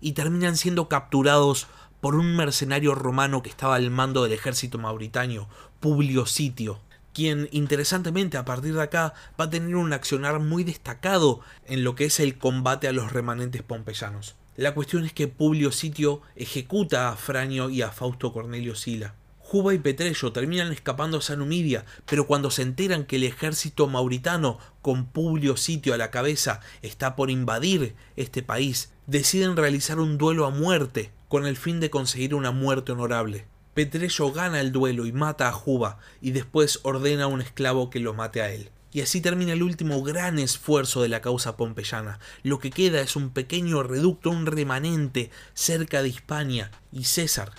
y 0.01 0.12
terminan 0.12 0.57
siendo 0.57 0.88
capturados 0.88 1.68
por 2.01 2.16
un 2.16 2.35
mercenario 2.37 2.95
romano 2.95 3.42
que 3.42 3.51
estaba 3.51 3.77
al 3.77 3.90
mando 3.90 4.25
del 4.25 4.33
ejército 4.33 4.79
mauritano, 4.79 5.49
Publio 5.79 6.27
Sitio, 6.27 6.81
quien 7.12 7.49
interesantemente 7.53 8.37
a 8.37 8.45
partir 8.45 8.75
de 8.75 8.83
acá 8.83 9.14
va 9.40 9.45
a 9.45 9.51
tener 9.51 9.77
un 9.77 9.92
accionar 9.92 10.40
muy 10.40 10.64
destacado 10.64 11.40
en 11.66 11.85
lo 11.85 11.95
que 11.95 12.07
es 12.07 12.18
el 12.21 12.38
combate 12.38 12.88
a 12.88 12.92
los 12.92 13.12
remanentes 13.12 13.62
pompeyanos. 13.62 14.35
La 14.57 14.75
cuestión 14.75 15.05
es 15.05 15.12
que 15.12 15.29
Publio 15.29 15.73
Sitio 15.73 16.23
ejecuta 16.37 17.09
a 17.09 17.16
Franio 17.16 17.71
y 17.71 17.83
a 17.83 17.90
Fausto 17.90 18.33
Cornelio 18.33 18.75
Sila. 18.75 19.14
Juba 19.53 19.75
y 19.75 19.79
Petrello 19.79 20.33
terminan 20.33 20.73
escapando 20.73 21.21
a 21.29 21.37
Numidia, 21.37 21.85
pero 22.07 22.27
cuando 22.27 22.51
se 22.51 22.62
enteran 22.62 23.05
que 23.05 23.17
el 23.17 23.25
ejército 23.25 23.87
mauritano, 23.87 24.59
con 24.81 25.05
Publio 25.05 25.59
Sitio 25.59 25.93
a 25.93 25.99
la 25.99 26.11
cabeza, 26.11 26.61
está 26.81 27.17
por 27.17 27.31
invadir 27.31 27.95
este 28.17 28.43
país, 28.43 28.93
deciden 29.07 29.55
realizar 29.55 30.01
un 30.01 30.17
duelo 30.17 30.47
a 30.47 30.51
muerte, 30.51 31.11
con 31.29 31.45
el 31.45 31.59
fin 31.59 31.81
de 31.81 31.91
conseguir 31.91 32.35
una 32.35 32.51
muerte 32.51 32.93
honorable. 32.93 33.45
Petrello 33.75 34.33
gana 34.33 34.59
el 34.59 34.73
duelo 34.73 35.05
y 35.05 35.12
mata 35.12 35.49
a 35.49 35.53
Juba, 35.53 35.99
y 36.23 36.31
después 36.31 36.81
ordena 36.83 37.25
a 37.25 37.27
un 37.27 37.43
esclavo 37.43 37.91
que 37.91 38.01
lo 38.01 38.15
mate 38.15 38.41
a 38.41 38.51
él. 38.51 38.71
Y 38.91 39.03
así 39.03 39.21
termina 39.21 39.53
el 39.53 39.62
último 39.62 40.03
gran 40.03 40.38
esfuerzo 40.38 41.03
de 41.03 41.11
la 41.11 41.21
causa 41.21 41.59
pompeyana. 41.59 42.21
Lo 42.43 42.59
que 42.59 42.71
queda 42.71 43.03
es 43.03 43.17
un 43.17 43.29
pequeño 43.29 43.83
reducto, 43.83 44.31
un 44.31 44.47
remanente 44.47 45.31
cerca 45.53 46.03
de 46.03 46.09
Hispania, 46.09 46.71
y 46.91 47.05
César, 47.05 47.53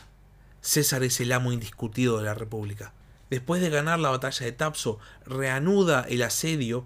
César 0.64 1.04
es 1.04 1.20
el 1.20 1.34
amo 1.34 1.52
indiscutido 1.52 2.18
de 2.18 2.24
la 2.24 2.34
República. 2.34 2.94
Después 3.30 3.62
de 3.62 3.70
ganar 3.70 4.00
la 4.00 4.12
batalla 4.12 4.46
de 4.46 4.54
Tapso, 4.54 4.98
reanuda 5.26 6.06
el 6.08 6.22
asedio 6.22 6.86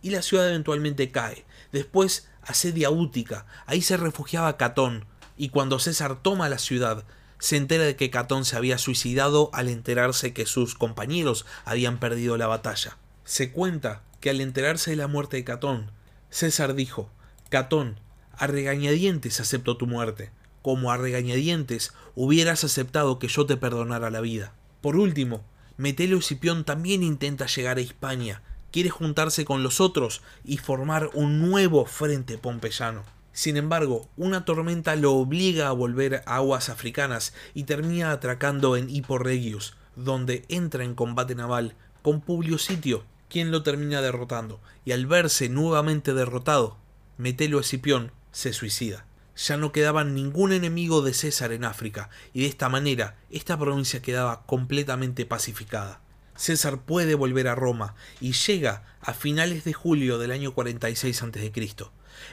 y 0.00 0.10
la 0.10 0.22
ciudad 0.22 0.48
eventualmente 0.48 1.10
cae. 1.10 1.44
Después 1.72 2.28
asedia 2.42 2.88
Útica, 2.90 3.44
ahí 3.66 3.82
se 3.82 3.96
refugiaba 3.96 4.56
Catón, 4.56 5.06
y 5.36 5.48
cuando 5.48 5.80
César 5.80 6.22
toma 6.22 6.48
la 6.48 6.58
ciudad, 6.58 7.04
se 7.40 7.56
entera 7.56 7.82
de 7.82 7.96
que 7.96 8.10
Catón 8.10 8.44
se 8.44 8.56
había 8.56 8.78
suicidado 8.78 9.50
al 9.52 9.68
enterarse 9.68 10.32
que 10.32 10.46
sus 10.46 10.76
compañeros 10.76 11.46
habían 11.64 11.98
perdido 11.98 12.36
la 12.36 12.46
batalla. 12.46 12.96
Se 13.24 13.50
cuenta 13.50 14.02
que 14.20 14.30
al 14.30 14.40
enterarse 14.40 14.92
de 14.92 14.96
la 14.98 15.08
muerte 15.08 15.36
de 15.36 15.44
Catón, 15.44 15.90
César 16.30 16.74
dijo, 16.74 17.10
Catón, 17.48 17.98
a 18.38 18.46
regañadientes 18.46 19.40
acepto 19.40 19.76
tu 19.76 19.88
muerte, 19.88 20.30
como 20.66 20.90
a 20.90 20.96
regañadientes 20.96 21.92
hubieras 22.16 22.64
aceptado 22.64 23.20
que 23.20 23.28
yo 23.28 23.46
te 23.46 23.56
perdonara 23.56 24.10
la 24.10 24.20
vida. 24.20 24.52
Por 24.80 24.96
último, 24.96 25.44
Metelo 25.76 26.18
Escipión 26.18 26.64
también 26.64 27.04
intenta 27.04 27.46
llegar 27.46 27.76
a 27.76 27.82
Hispania, 27.82 28.42
quiere 28.72 28.90
juntarse 28.90 29.44
con 29.44 29.62
los 29.62 29.80
otros 29.80 30.22
y 30.44 30.56
formar 30.56 31.10
un 31.14 31.38
nuevo 31.38 31.84
frente 31.86 32.36
pompeyano. 32.36 33.04
Sin 33.32 33.56
embargo, 33.56 34.08
una 34.16 34.44
tormenta 34.44 34.96
lo 34.96 35.12
obliga 35.12 35.68
a 35.68 35.72
volver 35.72 36.24
a 36.26 36.34
aguas 36.34 36.68
africanas 36.68 37.32
y 37.54 37.62
termina 37.62 38.10
atracando 38.10 38.76
en 38.76 38.90
Hippo 38.90 39.18
Regius, 39.18 39.76
donde 39.94 40.44
entra 40.48 40.82
en 40.82 40.96
combate 40.96 41.36
naval 41.36 41.76
con 42.02 42.20
Publio 42.20 42.58
Sitio, 42.58 43.04
quien 43.28 43.52
lo 43.52 43.62
termina 43.62 44.02
derrotando, 44.02 44.58
y 44.84 44.90
al 44.90 45.06
verse 45.06 45.48
nuevamente 45.48 46.12
derrotado, 46.12 46.76
Metelo 47.18 47.60
Escipión 47.60 48.10
se 48.32 48.52
suicida. 48.52 49.06
Ya 49.36 49.56
no 49.56 49.72
quedaba 49.72 50.04
ningún 50.04 50.52
enemigo 50.52 51.02
de 51.02 51.12
César 51.14 51.52
en 51.52 51.64
África, 51.64 52.10
y 52.32 52.40
de 52.40 52.46
esta 52.46 52.68
manera 52.68 53.16
esta 53.30 53.58
provincia 53.58 54.02
quedaba 54.02 54.46
completamente 54.46 55.26
pacificada. 55.26 56.00
César 56.36 56.82
puede 56.82 57.14
volver 57.14 57.48
a 57.48 57.54
Roma 57.54 57.94
y 58.20 58.32
llega 58.32 58.82
a 59.00 59.14
finales 59.14 59.64
de 59.64 59.72
julio 59.72 60.18
del 60.18 60.32
año 60.32 60.54
46 60.54 61.22
a.C. 61.22 61.52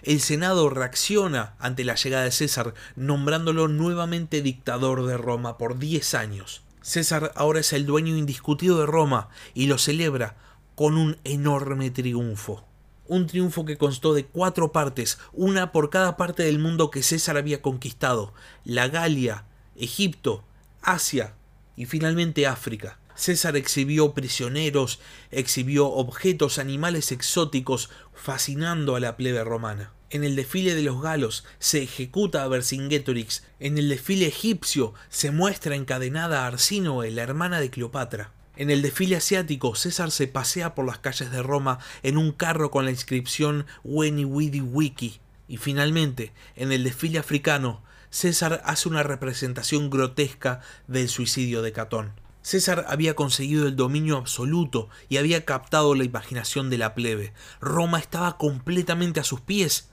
El 0.04 0.22
Senado 0.22 0.70
reacciona 0.70 1.56
ante 1.60 1.84
la 1.84 1.96
llegada 1.96 2.24
de 2.24 2.32
César, 2.32 2.74
nombrándolo 2.96 3.68
nuevamente 3.68 4.42
dictador 4.42 5.06
de 5.06 5.18
Roma 5.18 5.58
por 5.58 5.80
10 5.80 6.13
años. 6.16 6.63
César 6.82 7.32
ahora 7.36 7.62
es 7.62 7.72
el 7.74 7.86
dueño 7.86 8.18
indiscutido 8.18 8.80
de 8.80 8.86
Roma 8.86 9.30
y 9.54 9.68
lo 9.68 9.78
celebra 9.78 10.36
con 10.76 10.98
un 10.98 11.18
enorme 11.24 11.92
triunfo. 11.92 12.66
Un 13.08 13.28
triunfo 13.28 13.66
que 13.66 13.78
constó 13.78 14.13
de 14.13 14.26
cuatro 14.26 14.72
partes, 14.72 15.18
una 15.34 15.72
por 15.72 15.89
cada 15.89 16.16
parte 16.16 16.44
del 16.44 16.60
mundo 16.60 16.89
que 16.89 17.04
César 17.04 17.38
había 17.38 17.62
conquistado, 17.62 18.34
la 18.63 18.88
Galia, 18.88 19.46
Egipto, 19.76 20.44
Asia 20.82 21.34
y 21.76 21.86
finalmente 21.86 22.48
África. 22.48 23.00
César 23.16 23.58
exhibió 23.58 24.13
prisioneros, 24.13 25.00
exhibió 25.32 25.88
objetos, 25.88 26.58
animales 26.58 27.12
exóticos, 27.12 27.89
fascinando 28.13 28.96
a 28.96 29.00
la 29.00 29.18
plebe 29.18 29.44
romana. 29.44 29.92
En 30.10 30.24
el 30.24 30.36
desfile 30.36 30.76
de 30.76 30.84
los 30.84 31.02
galos 31.02 31.44
se 31.60 31.82
ejecuta 31.82 32.44
a 32.44 32.48
Vercingetorix. 32.48 33.44
En 33.60 33.78
el 33.78 33.89
desfile 33.89 34.28
egipcio 34.28 34.94
se 35.10 35.32
muestra 35.32 35.76
encadenada 35.76 36.44
a 36.44 36.48
Arsínoe, 36.48 37.10
la 37.12 37.24
hermana 37.24 37.60
de 37.60 37.70
Cleopatra. 37.70 38.32
En 38.56 38.70
el 38.70 38.84
desfile 38.84 39.16
asiático, 39.16 39.74
César 39.74 40.12
se 40.12 40.28
pasea 40.28 40.76
por 40.76 40.86
las 40.86 41.00
calles 41.00 41.32
de 41.32 41.42
Roma 41.42 41.80
en 42.04 42.18
un 42.18 42.32
carro 42.32 42.70
con 42.70 42.86
la 42.86 42.92
inscripción 42.92 43.66
Weni 43.84 44.26
Widi 44.26 44.62
Wiki. 44.62 45.20
Y 45.48 45.58
finalmente, 45.58 46.34
en 46.56 46.72
el 46.72 46.84
desfile 46.84 47.18
africano, 47.18 47.82
César 48.12 48.62
hace 48.63 48.88
una 48.89 49.02
representación 49.02 49.89
grotesca 49.89 50.62
del 50.88 51.10
suicidio 51.10 51.63
de 51.63 51.72
Catón. 51.72 52.13
César 52.44 52.86
había 52.89 53.16
conseguido 53.16 53.68
el 53.68 53.76
dominio 53.76 54.18
absoluto 54.18 54.88
y 55.10 55.18
había 55.18 55.46
captado 55.46 55.96
la 55.96 56.04
imaginación 56.04 56.70
de 56.70 56.78
la 56.78 56.94
plebe. 56.94 57.34
Roma 57.60 57.98
estaba 57.98 58.38
completamente 58.38 59.20
a 59.20 59.24
sus 59.24 59.42
pies. 59.42 59.89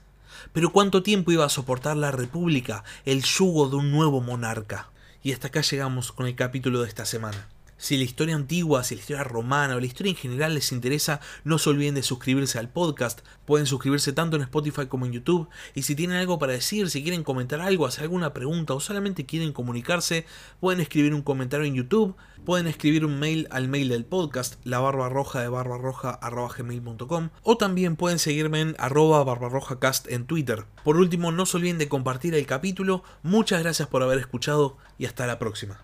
Pero 0.53 0.71
¿cuánto 0.71 1.01
tiempo 1.01 1.31
iba 1.31 1.45
a 1.45 1.49
soportar 1.49 1.97
la 1.97 2.11
República 2.11 2.83
el 3.05 3.23
yugo 3.23 3.69
de 3.69 3.77
un 3.77 3.89
nuevo 3.89 4.21
monarca? 4.21 4.91
Y 5.23 5.33
hasta 5.33 5.47
acá 5.47 5.61
llegamos 5.61 6.11
con 6.11 6.27
el 6.27 6.35
capítulo 6.35 6.81
de 6.81 6.89
esta 6.89 7.05
semana. 7.05 7.47
Si 7.81 7.97
la 7.97 8.03
historia 8.03 8.35
antigua, 8.35 8.83
si 8.83 8.93
la 8.93 9.01
historia 9.01 9.23
romana 9.23 9.75
o 9.75 9.79
la 9.79 9.87
historia 9.87 10.11
en 10.11 10.15
general 10.15 10.53
les 10.53 10.71
interesa, 10.71 11.19
no 11.43 11.57
se 11.57 11.71
olviden 11.71 11.95
de 11.95 12.03
suscribirse 12.03 12.59
al 12.59 12.69
podcast. 12.69 13.21
Pueden 13.45 13.65
suscribirse 13.65 14.13
tanto 14.13 14.35
en 14.35 14.43
Spotify 14.43 14.85
como 14.85 15.07
en 15.07 15.13
YouTube. 15.13 15.49
Y 15.73 15.81
si 15.81 15.95
tienen 15.95 16.17
algo 16.17 16.37
para 16.37 16.53
decir, 16.53 16.91
si 16.91 17.01
quieren 17.01 17.23
comentar 17.23 17.59
algo, 17.59 17.87
hacer 17.87 18.03
alguna 18.03 18.33
pregunta 18.33 18.75
o 18.75 18.79
solamente 18.79 19.25
quieren 19.25 19.51
comunicarse, 19.51 20.27
pueden 20.59 20.79
escribir 20.79 21.15
un 21.15 21.23
comentario 21.23 21.65
en 21.65 21.73
YouTube, 21.73 22.15
pueden 22.45 22.67
escribir 22.67 23.03
un 23.03 23.17
mail 23.17 23.47
al 23.49 23.67
mail 23.67 23.89
del 23.89 24.05
podcast, 24.05 24.63
la 24.63 24.77
barba 24.77 25.09
roja 25.09 25.41
de 25.41 25.49
barbarroja.gmail.com 25.49 27.29
o 27.41 27.57
también 27.57 27.95
pueden 27.95 28.19
seguirme 28.19 28.61
en 28.61 28.75
arroba 28.77 29.23
barbarrojacast 29.23 30.07
en 30.07 30.27
Twitter. 30.27 30.65
Por 30.83 30.97
último, 30.97 31.31
no 31.31 31.47
se 31.47 31.57
olviden 31.57 31.79
de 31.79 31.89
compartir 31.89 32.35
el 32.35 32.45
capítulo. 32.45 33.03
Muchas 33.23 33.63
gracias 33.63 33.87
por 33.87 34.03
haber 34.03 34.19
escuchado 34.19 34.77
y 34.99 35.07
hasta 35.07 35.25
la 35.25 35.39
próxima. 35.39 35.83